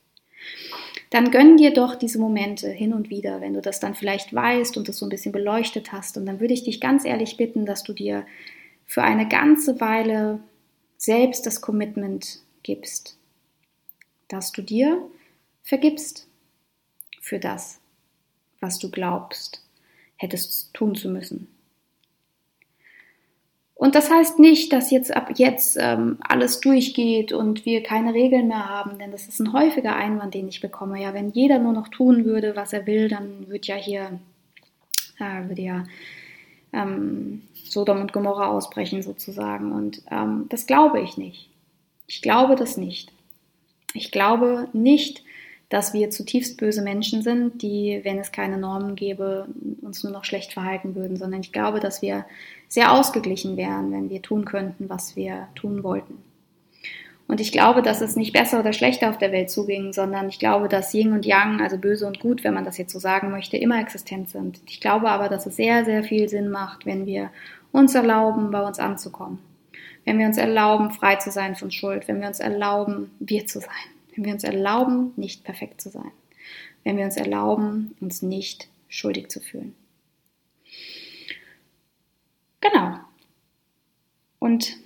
dann 1.09 1.31
gönn 1.31 1.57
dir 1.57 1.71
doch 1.71 1.95
diese 1.95 2.19
Momente 2.19 2.69
hin 2.69 2.91
und 2.91 3.09
wieder, 3.09 3.39
wenn 3.39 3.53
du 3.53 3.61
das 3.61 3.79
dann 3.79 3.93
vielleicht 3.93 4.33
weißt 4.33 4.77
und 4.77 4.89
das 4.89 4.97
so 4.97 5.05
ein 5.05 5.09
bisschen 5.09 5.31
beleuchtet 5.31 5.91
hast. 5.91 6.17
Und 6.17 6.25
dann 6.25 6.39
würde 6.39 6.53
ich 6.53 6.63
dich 6.63 6.81
ganz 6.81 7.05
ehrlich 7.05 7.37
bitten, 7.37 7.65
dass 7.65 7.83
du 7.83 7.93
dir 7.93 8.25
für 8.85 9.03
eine 9.03 9.27
ganze 9.27 9.79
Weile 9.79 10.39
selbst 10.97 11.45
das 11.45 11.61
Commitment 11.61 12.39
gibst, 12.63 13.17
dass 14.27 14.51
du 14.51 14.61
dir 14.61 15.01
vergibst 15.61 16.27
für 17.21 17.39
das, 17.39 17.79
was 18.63 18.79
du 18.79 18.89
glaubst, 18.89 19.61
hättest 20.15 20.73
tun 20.73 20.95
zu 20.95 21.09
müssen. 21.09 21.47
Und 23.75 23.95
das 23.95 24.09
heißt 24.09 24.39
nicht, 24.39 24.71
dass 24.71 24.91
jetzt 24.91 25.13
ab 25.13 25.33
jetzt 25.35 25.77
ähm, 25.79 26.17
alles 26.21 26.61
durchgeht 26.61 27.33
und 27.33 27.65
wir 27.65 27.83
keine 27.83 28.13
Regeln 28.13 28.47
mehr 28.47 28.69
haben, 28.69 28.97
denn 28.97 29.11
das 29.11 29.27
ist 29.27 29.41
ein 29.41 29.51
häufiger 29.51 29.95
Einwand, 29.95 30.33
den 30.33 30.47
ich 30.47 30.61
bekomme. 30.61 31.01
Ja, 31.01 31.13
wenn 31.13 31.31
jeder 31.31 31.59
nur 31.59 31.73
noch 31.73 31.89
tun 31.89 32.23
würde, 32.23 32.55
was 32.55 32.71
er 32.71 32.87
will, 32.87 33.09
dann 33.09 33.49
wird 33.49 33.67
ja 33.67 33.75
hier, 33.75 34.19
äh, 35.19 35.49
würde 35.49 35.61
ja 35.61 35.83
ähm, 36.71 37.41
Sodom 37.65 37.99
und 37.99 38.13
Gomorra 38.13 38.47
ausbrechen 38.47 39.01
sozusagen. 39.01 39.73
Und 39.73 40.01
ähm, 40.09 40.45
das 40.47 40.65
glaube 40.65 41.01
ich 41.01 41.17
nicht. 41.17 41.49
Ich 42.07 42.21
glaube 42.21 42.55
das 42.55 42.77
nicht. 42.77 43.11
Ich 43.93 44.11
glaube 44.11 44.69
nicht, 44.71 45.23
dass 45.73 45.91
wir 45.91 46.11
zutiefst 46.11 46.57
böse 46.57 46.83
Menschen 46.83 47.23
sind, 47.23 47.63
die, 47.63 48.01
wenn 48.03 48.19
es 48.19 48.31
keine 48.31 48.59
Normen 48.59 48.95
gäbe, 48.95 49.47
uns 49.81 50.03
nur 50.03 50.13
noch 50.13 50.23
schlecht 50.23 50.53
verhalten 50.53 50.93
würden, 50.93 51.17
sondern 51.17 51.41
ich 51.41 51.51
glaube, 51.51 51.79
dass 51.79 52.03
wir 52.03 52.25
sehr 52.67 52.91
ausgeglichen 52.91 53.57
wären, 53.57 53.91
wenn 53.91 54.11
wir 54.11 54.21
tun 54.21 54.45
könnten, 54.45 54.87
was 54.87 55.15
wir 55.15 55.47
tun 55.55 55.81
wollten. 55.81 56.19
Und 57.27 57.41
ich 57.41 57.51
glaube, 57.51 57.81
dass 57.81 58.01
es 58.01 58.15
nicht 58.15 58.33
besser 58.33 58.59
oder 58.59 58.71
schlechter 58.71 59.09
auf 59.09 59.17
der 59.17 59.31
Welt 59.31 59.49
zuging, 59.49 59.93
sondern 59.93 60.29
ich 60.29 60.37
glaube, 60.37 60.67
dass 60.67 60.93
Yin 60.93 61.11
und 61.11 61.25
Yang, 61.25 61.59
also 61.61 61.79
böse 61.79 62.05
und 62.05 62.19
gut, 62.19 62.43
wenn 62.43 62.53
man 62.53 62.65
das 62.65 62.77
jetzt 62.77 62.93
so 62.93 62.99
sagen 62.99 63.31
möchte, 63.31 63.57
immer 63.57 63.81
existent 63.81 64.29
sind. 64.29 64.61
Ich 64.69 64.79
glaube 64.79 65.09
aber, 65.09 65.27
dass 65.27 65.47
es 65.47 65.55
sehr, 65.55 65.85
sehr 65.85 66.03
viel 66.03 66.29
Sinn 66.29 66.51
macht, 66.51 66.85
wenn 66.85 67.07
wir 67.07 67.31
uns 67.71 67.95
erlauben, 67.95 68.51
bei 68.51 68.61
uns 68.61 68.77
anzukommen. 68.77 69.39
Wenn 70.05 70.19
wir 70.19 70.27
uns 70.27 70.37
erlauben, 70.37 70.91
frei 70.91 71.15
zu 71.15 71.31
sein 71.31 71.55
von 71.55 71.71
Schuld, 71.71 72.07
wenn 72.07 72.21
wir 72.21 72.27
uns 72.27 72.39
erlauben, 72.39 73.09
wir 73.19 73.47
zu 73.47 73.59
sein 73.59 73.92
wenn 74.15 74.25
wir 74.25 74.33
uns 74.33 74.43
erlauben, 74.43 75.13
nicht 75.15 75.43
perfekt 75.43 75.81
zu 75.81 75.89
sein, 75.89 76.11
wenn 76.83 76.97
wir 76.97 77.05
uns 77.05 77.17
erlauben, 77.17 77.95
uns 77.99 78.21
nicht 78.21 78.67
schuldig 78.87 79.29
zu 79.29 79.39
fühlen. 79.39 79.75
Genau. 82.61 82.97
Und 84.39 84.77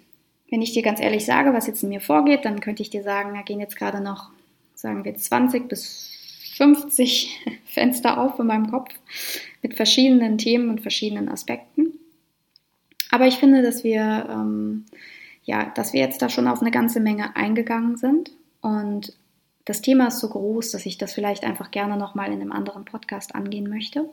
wenn 0.50 0.62
ich 0.62 0.74
dir 0.74 0.82
ganz 0.82 1.00
ehrlich 1.00 1.26
sage, 1.26 1.54
was 1.54 1.68
jetzt 1.68 1.84
in 1.84 1.90
mir 1.90 2.02
vorgeht, 2.02 2.46
dann 2.46 2.62
könnte 2.62 2.82
ich 2.82 2.90
dir 2.90 3.04
sagen, 3.04 3.34
da 3.34 3.42
gehen 3.42 3.60
jetzt 3.60 3.76
gerade 3.76 4.02
noch, 4.02 4.32
sagen 4.76 5.04
wir, 5.04 5.16
20 5.16 5.68
bis 5.68 6.54
50 6.56 7.46
Fenster 7.66 8.18
auf 8.18 8.40
in 8.40 8.48
meinem 8.48 8.72
Kopf 8.72 8.90
mit 9.62 9.76
verschiedenen 9.76 10.38
Themen 10.38 10.70
und 10.70 10.82
verschiedenen 10.82 11.30
Aspekten. 11.30 11.94
Aber 13.12 13.28
ich 13.28 13.36
finde, 13.36 13.62
dass 13.62 13.84
wir, 13.84 14.28
ähm, 14.30 14.86
ja, 15.44 15.72
dass 15.76 15.94
wir 15.94 16.02
jetzt 16.02 16.22
da 16.22 16.30
schon 16.30 16.48
auf 16.48 16.62
eine 16.62 16.72
ganze 16.72 17.00
Menge 17.00 17.36
eingegangen 17.36 17.98
sind 17.98 18.32
und 18.68 19.14
das 19.64 19.82
Thema 19.82 20.08
ist 20.08 20.20
so 20.20 20.28
groß, 20.28 20.72
dass 20.72 20.86
ich 20.86 20.98
das 20.98 21.14
vielleicht 21.14 21.46
einfach 21.46 21.72
gerne 21.72 21.96
nochmal 21.96 22.34
in 22.34 22.42
einem 22.42 22.52
anderen 22.52 22.84
Podcast 22.84 23.34
angehen 23.34 23.70
möchte. 23.70 24.10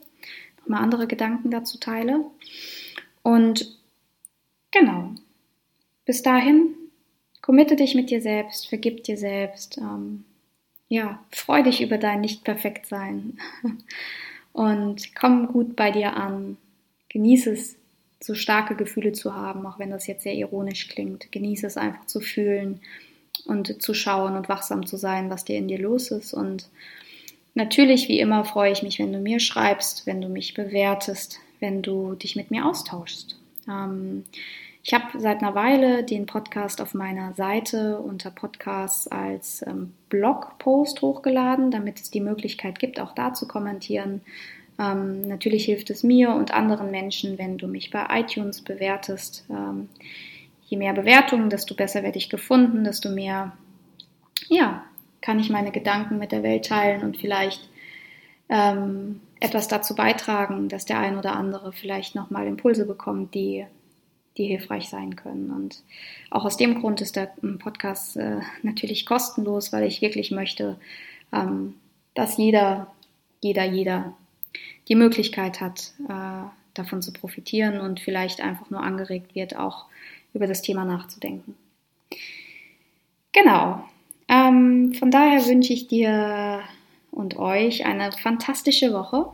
Nochmal 0.61 0.81
andere 0.81 1.09
Gedanken 1.09 1.51
dazu 1.51 1.77
teile. 1.79 2.25
Und 3.25 3.77
genau, 4.71 5.11
bis 6.05 6.23
dahin, 6.23 6.77
committe 7.43 7.75
dich 7.75 7.97
mit 7.97 8.11
dir 8.11 8.23
selbst, 8.23 8.69
vergib 8.69 9.03
dir 9.03 9.17
selbst. 9.17 9.77
Ähm, 9.79 10.25
ja, 10.89 11.19
freu 11.33 11.65
dich 11.65 11.83
über 11.83 11.99
dein 11.99 12.21
Nicht-Perfekt-Sein 12.21 13.39
und 14.53 15.17
komm 15.17 15.49
gut 15.49 15.75
bei 15.75 15.91
dir 15.91 16.17
an. 16.17 16.59
Genieße 17.09 17.51
es, 17.51 17.77
so 18.21 18.37
starke 18.37 18.77
Gefühle 18.77 19.11
zu 19.11 19.35
haben, 19.35 19.67
auch 19.67 19.81
wenn 19.81 19.91
das 19.91 20.07
jetzt 20.07 20.23
sehr 20.23 20.35
ironisch 20.35 20.87
klingt. 20.87 21.33
Genieße 21.33 21.67
es 21.67 21.77
einfach 21.77 22.07
zu 22.07 22.21
fühlen 22.21 22.81
und 23.47 23.83
zu 23.83 23.95
schauen 23.95 24.37
und 24.37 24.49
wachsam 24.49 24.87
zu 24.87 24.97
sein, 24.97 25.31
was 25.31 25.45
dir 25.45 25.57
in 25.57 25.69
dir 25.69 25.79
los 25.79 26.11
ist. 26.11 26.35
Und 26.35 26.69
natürlich, 27.55 28.09
wie 28.09 28.21
immer, 28.21 28.45
freue 28.45 28.73
ich 28.73 28.83
mich, 28.83 28.99
wenn 28.99 29.13
du 29.13 29.19
mir 29.19 29.41
schreibst, 29.41 30.07
wenn 30.07 30.21
du 30.21 30.29
mich 30.29 30.55
bewertest, 30.55 31.41
wenn 31.61 31.83
du 31.83 32.15
dich 32.15 32.37
mit 32.37 32.51
mir 32.51 32.67
austauschst. 32.67 33.39
Ähm, 33.69 34.25
ich 34.87 34.93
habe 34.93 35.19
seit 35.19 35.43
einer 35.43 35.55
Weile 35.55 36.05
den 36.05 36.27
Podcast 36.27 36.83
auf 36.83 36.93
meiner 36.93 37.33
Seite 37.33 37.99
unter 37.99 38.31
Podcasts 38.31 39.09
als 39.09 39.65
ähm, 39.67 39.95
Blogpost 40.11 41.01
hochgeladen, 41.01 41.71
damit 41.71 42.01
es 42.01 42.11
die 42.11 42.21
Möglichkeit 42.21 42.79
gibt, 42.79 43.01
auch 43.01 43.15
da 43.15 43.33
zu 43.33 43.49
kommentieren. 43.49 44.21
Ähm, 44.79 45.27
natürlich 45.27 45.65
hilft 45.65 45.89
es 45.89 46.03
mir 46.03 46.35
und 46.35 46.53
anderen 46.53 46.91
Menschen, 46.91 47.39
wenn 47.39 47.57
du 47.57 47.67
mich 47.67 47.91
bei 47.91 48.07
iTunes 48.11 48.61
bewertest. 48.61 49.47
Ähm, 49.49 49.89
je 50.67 50.77
mehr 50.77 50.93
Bewertungen, 50.93 51.51
desto 51.51 51.75
besser 51.75 52.03
werde 52.03 52.19
ich 52.19 52.31
gefunden, 52.31 52.85
desto 52.85 53.11
mehr, 53.11 53.53
ja, 54.49 54.85
kann 55.21 55.39
ich 55.39 55.51
meine 55.51 55.73
Gedanken 55.73 56.19
mit 56.19 56.33
der 56.33 56.43
Welt 56.43 56.67
teilen 56.67 57.03
und 57.03 57.17
vielleicht 57.17 57.69
ähm, 58.49 59.21
etwas 59.41 59.69
dazu 59.69 59.95
beitragen, 59.95 60.69
dass 60.69 60.85
der 60.85 60.99
ein 60.99 61.19
oder 61.19 61.35
andere 61.35 61.73
vielleicht 61.73 62.15
nochmal 62.15 62.47
Impulse 62.47 62.87
bekommt, 62.87 63.35
die, 63.35 63.67
die 64.37 64.45
hilfreich 64.45 64.89
sein 64.89 65.17
können. 65.17 65.51
Und 65.51 65.83
auch 66.31 66.45
aus 66.45 66.57
dem 66.57 66.81
Grund 66.81 67.01
ist 67.01 67.17
der 67.17 67.33
Podcast 67.59 68.17
äh, 68.17 68.41
natürlich 68.63 69.07
kostenlos, 69.07 69.73
weil 69.73 69.85
ich 69.85 70.03
wirklich 70.03 70.31
möchte, 70.31 70.79
ähm, 71.33 71.75
dass 72.15 72.37
jeder, 72.37 72.93
jeder, 73.41 73.65
jeder 73.65 74.15
die 74.89 74.95
Möglichkeit 74.95 75.61
hat, 75.61 75.93
äh, 76.09 76.47
davon 76.75 77.03
zu 77.03 77.13
profitieren 77.13 77.81
und 77.81 78.01
vielleicht 78.01 78.41
einfach 78.41 78.69
nur 78.71 78.83
angeregt 78.83 79.35
wird, 79.35 79.57
auch 79.57 79.87
über 80.35 80.47
das 80.47 80.63
Thema 80.63 80.85
nachzudenken. 80.85 81.55
Genau. 83.33 83.85
Ähm, 84.29 84.95
von 84.95 85.11
daher 85.11 85.47
wünsche 85.47 85.73
ich 85.73 85.89
dir 85.89 86.63
und 87.11 87.37
euch 87.37 87.85
eine 87.87 88.11
fantastische 88.13 88.93
Woche. 88.93 89.27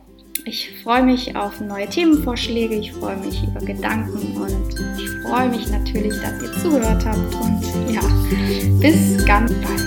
ich 0.45 0.71
freue 0.83 1.03
mich 1.03 1.35
auf 1.35 1.59
neue 1.61 1.87
Themenvorschläge, 1.87 2.75
ich 2.75 2.91
freue 2.93 3.17
mich 3.17 3.43
über 3.43 3.59
Gedanken 3.59 4.37
und 4.37 4.75
ich 4.99 5.09
freue 5.27 5.49
mich 5.49 5.67
natürlich, 5.69 6.13
dass 6.19 6.41
ihr 6.41 6.51
zugehört 6.61 7.05
habt. 7.05 7.35
Und 7.35 7.93
ja, 7.93 8.01
bis 8.79 9.23
ganz 9.25 9.53
bald. 9.61 9.81